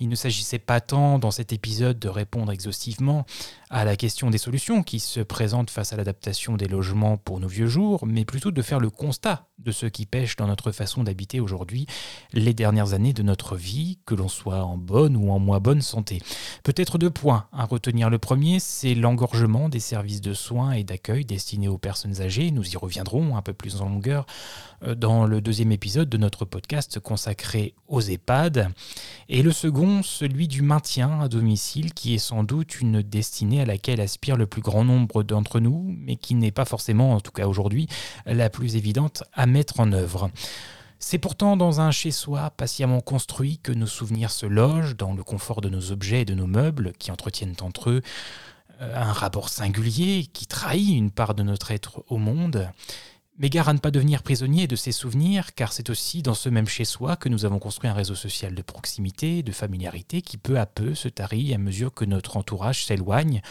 Il 0.00 0.08
ne 0.08 0.14
s'agissait 0.14 0.58
pas 0.58 0.80
tant 0.80 1.18
dans 1.18 1.30
cet 1.30 1.52
épisode 1.52 1.98
de 1.98 2.08
répondre 2.08 2.52
exhaustivement 2.52 3.24
à 3.70 3.84
la 3.84 3.96
question 3.96 4.30
des 4.30 4.38
solutions 4.38 4.82
qui 4.82 5.00
se 5.00 5.20
présentent 5.20 5.70
face 5.70 5.92
à 5.92 5.96
l'adaptation 5.96 6.56
des 6.56 6.68
logements 6.68 7.16
pour 7.16 7.40
nos 7.40 7.48
vieux 7.48 7.66
jours, 7.66 8.06
mais 8.06 8.24
plutôt 8.24 8.50
de 8.50 8.62
faire 8.62 8.80
le 8.80 8.90
constat 8.90 9.48
de 9.58 9.72
ce 9.72 9.86
qui 9.86 10.06
pêche 10.06 10.36
dans 10.36 10.46
notre 10.46 10.72
façon 10.72 11.02
d'habiter 11.04 11.40
aujourd'hui 11.40 11.86
les 12.32 12.54
dernières 12.54 12.92
années 12.92 13.12
de 13.12 13.22
notre 13.22 13.56
vie, 13.56 13.98
que 14.06 14.14
l'on 14.14 14.28
soit 14.28 14.62
en 14.62 14.76
bonne 14.76 15.16
ou 15.16 15.30
en 15.30 15.38
moins 15.38 15.60
bonne 15.60 15.82
santé. 15.82 16.20
Peut-être 16.62 16.98
deux 16.98 17.10
points 17.10 17.46
à 17.52 17.64
retenir. 17.64 18.10
Le 18.10 18.18
premier, 18.18 18.60
c'est 18.60 18.94
l'engorgement 18.94 19.68
des 19.68 19.80
services 19.80 20.20
de 20.20 20.34
soins 20.34 20.72
et 20.72 20.84
d'accueil 20.84 21.24
destinés 21.26 21.68
aux 21.68 21.78
personnes 21.78 22.22
âgées. 22.22 22.50
Nous 22.50 22.72
y 22.72 22.76
reviendrons 22.76 23.36
un 23.36 23.42
peu 23.42 23.52
plus 23.52 23.80
en 23.82 23.88
longueur 23.88 24.26
euh, 24.82 24.94
dans 24.94 25.26
le 25.26 25.40
deuxième 25.40 25.72
épisode 25.72 26.08
de 26.08 26.16
notre 26.16 26.44
podcast 26.44 26.98
consacré 27.00 27.74
aux 27.88 28.00
EHPAD. 28.00 28.70
Et 29.28 29.42
le 29.42 29.52
second, 29.52 30.02
celui 30.02 30.48
du 30.48 30.62
maintien 30.62 31.20
à 31.20 31.28
domicile, 31.28 31.92
qui 31.92 32.14
est 32.14 32.18
sans 32.18 32.44
doute 32.44 32.80
une 32.80 33.02
destinée 33.02 33.60
à 33.60 33.66
laquelle 33.66 34.00
aspire 34.00 34.36
le 34.36 34.46
plus 34.46 34.62
grand 34.62 34.84
nombre 34.84 35.22
d'entre 35.22 35.60
nous, 35.60 35.94
mais 35.98 36.16
qui 36.16 36.34
n'est 36.34 36.52
pas 36.52 36.64
forcément, 36.64 37.12
en 37.12 37.20
tout 37.20 37.32
cas 37.32 37.46
aujourd'hui, 37.46 37.88
la 38.24 38.48
plus 38.48 38.76
évidente 38.76 39.24
à 39.34 39.46
mettre 39.46 39.80
en 39.80 39.92
œuvre. 39.92 40.30
C'est 40.98 41.18
pourtant 41.18 41.56
dans 41.56 41.80
un 41.80 41.90
chez-soi 41.90 42.50
patiemment 42.56 43.00
construit 43.00 43.58
que 43.58 43.72
nos 43.72 43.86
souvenirs 43.86 44.30
se 44.30 44.46
logent, 44.46 44.96
dans 44.96 45.12
le 45.12 45.22
confort 45.22 45.60
de 45.60 45.68
nos 45.68 45.92
objets 45.92 46.22
et 46.22 46.24
de 46.24 46.34
nos 46.34 46.46
meubles, 46.46 46.92
qui 46.98 47.10
entretiennent 47.10 47.54
entre 47.60 47.90
eux 47.90 48.02
un 48.80 49.12
rapport 49.12 49.48
singulier 49.48 50.26
qui 50.32 50.46
trahit 50.46 50.96
une 50.96 51.10
part 51.10 51.34
de 51.34 51.42
notre 51.42 51.70
être 51.70 52.04
au 52.08 52.18
monde. 52.18 52.70
Mais 53.38 53.50
gare 53.50 53.68
à 53.68 53.74
ne 53.74 53.78
pas 53.78 53.90
devenir 53.90 54.22
prisonnier 54.22 54.66
de 54.66 54.76
ces 54.76 54.92
souvenirs, 54.92 55.54
car 55.54 55.74
c'est 55.74 55.90
aussi 55.90 56.22
dans 56.22 56.32
ce 56.32 56.48
même 56.48 56.66
chez-soi 56.66 57.16
que 57.16 57.28
nous 57.28 57.44
avons 57.44 57.58
construit 57.58 57.90
un 57.90 57.92
réseau 57.92 58.14
social 58.14 58.54
de 58.54 58.62
proximité, 58.62 59.42
de 59.42 59.52
familiarité, 59.52 60.22
qui 60.22 60.38
peu 60.38 60.58
à 60.58 60.64
peu 60.64 60.94
se 60.94 61.08
tarit 61.08 61.52
à 61.52 61.58
mesure 61.58 61.92
que 61.92 62.06
notre 62.06 62.38
entourage 62.38 62.86
s'éloigne, 62.86 63.42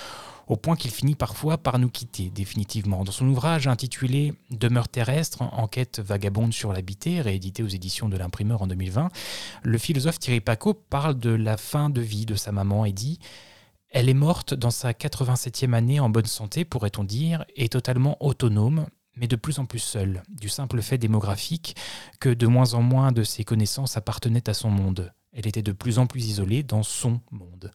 au 0.48 0.56
point 0.56 0.76
qu'il 0.76 0.90
finit 0.90 1.14
parfois 1.14 1.60
par 1.60 1.78
nous 1.78 1.90
quitter 1.90 2.32
définitivement. 2.32 3.04
Dans 3.04 3.12
son 3.12 3.28
ouvrage 3.28 3.68
intitulé 3.68 4.34
Demeure 4.50 4.88
terrestre, 4.88 5.44
enquête 5.44 6.00
vagabonde 6.00 6.54
sur 6.54 6.74
l'habité, 6.74 7.22
réédité 7.22 7.62
aux 7.62 7.68
éditions 7.68 8.10
de 8.10 8.18
l'imprimeur 8.18 8.64
en 8.64 8.68
2020, 8.68 9.10
le 9.62 9.78
philosophe 9.78 10.18
Thierry 10.18 10.42
Paco 10.42 10.74
parle 10.74 11.20
de 11.20 11.30
la 11.30 11.58
fin 11.58 11.92
de 11.92 12.02
vie 12.02 12.26
de 12.26 12.36
sa 12.36 12.52
maman 12.52 12.86
et 12.86 12.92
dit 12.92 13.20
elle 13.96 14.10
est 14.10 14.14
morte 14.14 14.54
dans 14.54 14.72
sa 14.72 14.92
87e 14.92 15.72
année 15.72 16.02
en 16.02 16.10
bonne 16.10 16.26
santé, 16.26 16.66
pourrait-on 16.66 17.06
dire, 17.06 17.46
et 17.56 17.70
totalement 17.70 18.18
autonome, 18.20 18.88
mais 19.16 19.30
de 19.30 19.38
plus 19.38 19.58
en 19.58 19.66
plus 19.66 19.80
seule, 19.80 20.22
du 20.28 20.50
simple 20.50 20.82
fait 20.82 20.98
démographique 20.98 21.78
que 22.20 22.28
de 22.28 22.46
moins 22.46 22.74
en 22.74 22.82
moins 22.82 23.14
de 23.14 23.24
ses 23.24 23.46
connaissances 23.46 23.96
appartenaient 23.96 24.50
à 24.50 24.54
son 24.54 24.70
monde. 24.70 25.14
Elle 25.32 25.48
était 25.48 25.62
de 25.62 25.72
plus 25.72 25.98
en 25.98 26.08
plus 26.08 26.26
isolée 26.26 26.62
dans 26.62 26.84
son 26.84 27.22
monde. 27.32 27.72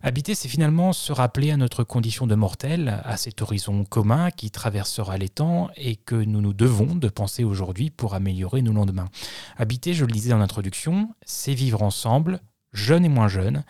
Habiter, 0.00 0.36
c'est 0.36 0.48
finalement 0.48 0.92
se 0.92 1.12
rappeler 1.12 1.50
à 1.50 1.56
notre 1.56 1.82
condition 1.82 2.28
de 2.28 2.36
mortel, 2.36 3.00
à 3.04 3.16
cet 3.16 3.42
horizon 3.42 3.84
commun 3.84 4.30
qui 4.30 4.52
traversera 4.52 5.18
les 5.18 5.28
temps 5.28 5.70
et 5.74 5.96
que 5.96 6.14
nous 6.14 6.40
nous 6.40 6.54
devons 6.54 6.94
de 6.94 7.08
penser 7.08 7.42
aujourd'hui 7.42 7.90
pour 7.90 8.14
améliorer 8.14 8.62
nos 8.62 8.72
lendemains. 8.72 9.08
Habiter, 9.56 9.92
je 9.92 10.04
le 10.04 10.12
disais 10.12 10.32
en 10.32 10.40
introduction, 10.40 11.08
c'est 11.26 11.54
vivre 11.54 11.82
ensemble, 11.82 12.40
jeunes 12.72 13.04
et 13.04 13.08
moins 13.08 13.28
jeunes, 13.28 13.64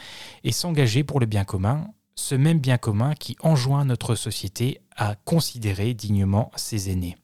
et 0.45 0.53
s'engager 0.53 1.05
pour 1.05 1.21
le 1.21 1.27
bien 1.27 1.45
commun, 1.45 1.88
ce 2.15 2.35
même 2.35 2.59
bien 2.59 2.79
commun 2.79 3.15
qui 3.15 3.37
enjoint 3.41 3.85
notre 3.85 4.15
société 4.15 4.81
à 4.97 5.15
considérer 5.25 5.95
dignement 5.95 6.51
ses 6.57 6.91
aînés. 6.91 7.17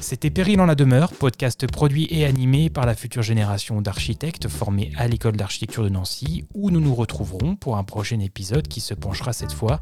C'était 0.00 0.30
Péril 0.30 0.60
en 0.60 0.66
la 0.66 0.76
demeure, 0.76 1.12
podcast 1.12 1.66
produit 1.66 2.06
et 2.10 2.24
animé 2.24 2.70
par 2.70 2.86
la 2.86 2.94
future 2.94 3.22
génération 3.22 3.82
d'architectes 3.82 4.46
formés 4.46 4.92
à 4.96 5.08
l'école 5.08 5.36
d'architecture 5.36 5.82
de 5.82 5.88
Nancy, 5.88 6.44
où 6.54 6.70
nous 6.70 6.80
nous 6.80 6.94
retrouverons 6.94 7.56
pour 7.56 7.76
un 7.76 7.84
prochain 7.84 8.20
épisode 8.20 8.68
qui 8.68 8.80
se 8.80 8.94
penchera 8.94 9.32
cette 9.32 9.52
fois 9.52 9.80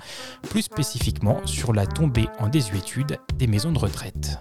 plus 0.48 0.62
spécifiquement 0.62 1.46
sur 1.46 1.74
la 1.74 1.87
tombée 1.87 2.29
en 2.38 2.48
désuétude 2.48 3.18
des 3.37 3.46
maisons 3.46 3.72
de 3.72 3.79
retraite. 3.79 4.38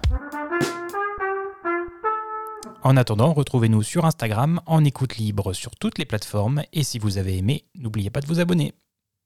En 2.86 2.96
attendant, 2.96 3.32
retrouvez-nous 3.32 3.82
sur 3.82 4.04
Instagram 4.04 4.60
en 4.64 4.84
écoute 4.84 5.16
libre 5.16 5.52
sur 5.52 5.74
toutes 5.74 5.98
les 5.98 6.04
plateformes 6.04 6.62
et 6.72 6.84
si 6.84 7.00
vous 7.00 7.18
avez 7.18 7.36
aimé, 7.36 7.64
n'oubliez 7.74 8.10
pas 8.10 8.20
de 8.20 8.28
vous 8.28 8.38
abonner. 8.38 8.74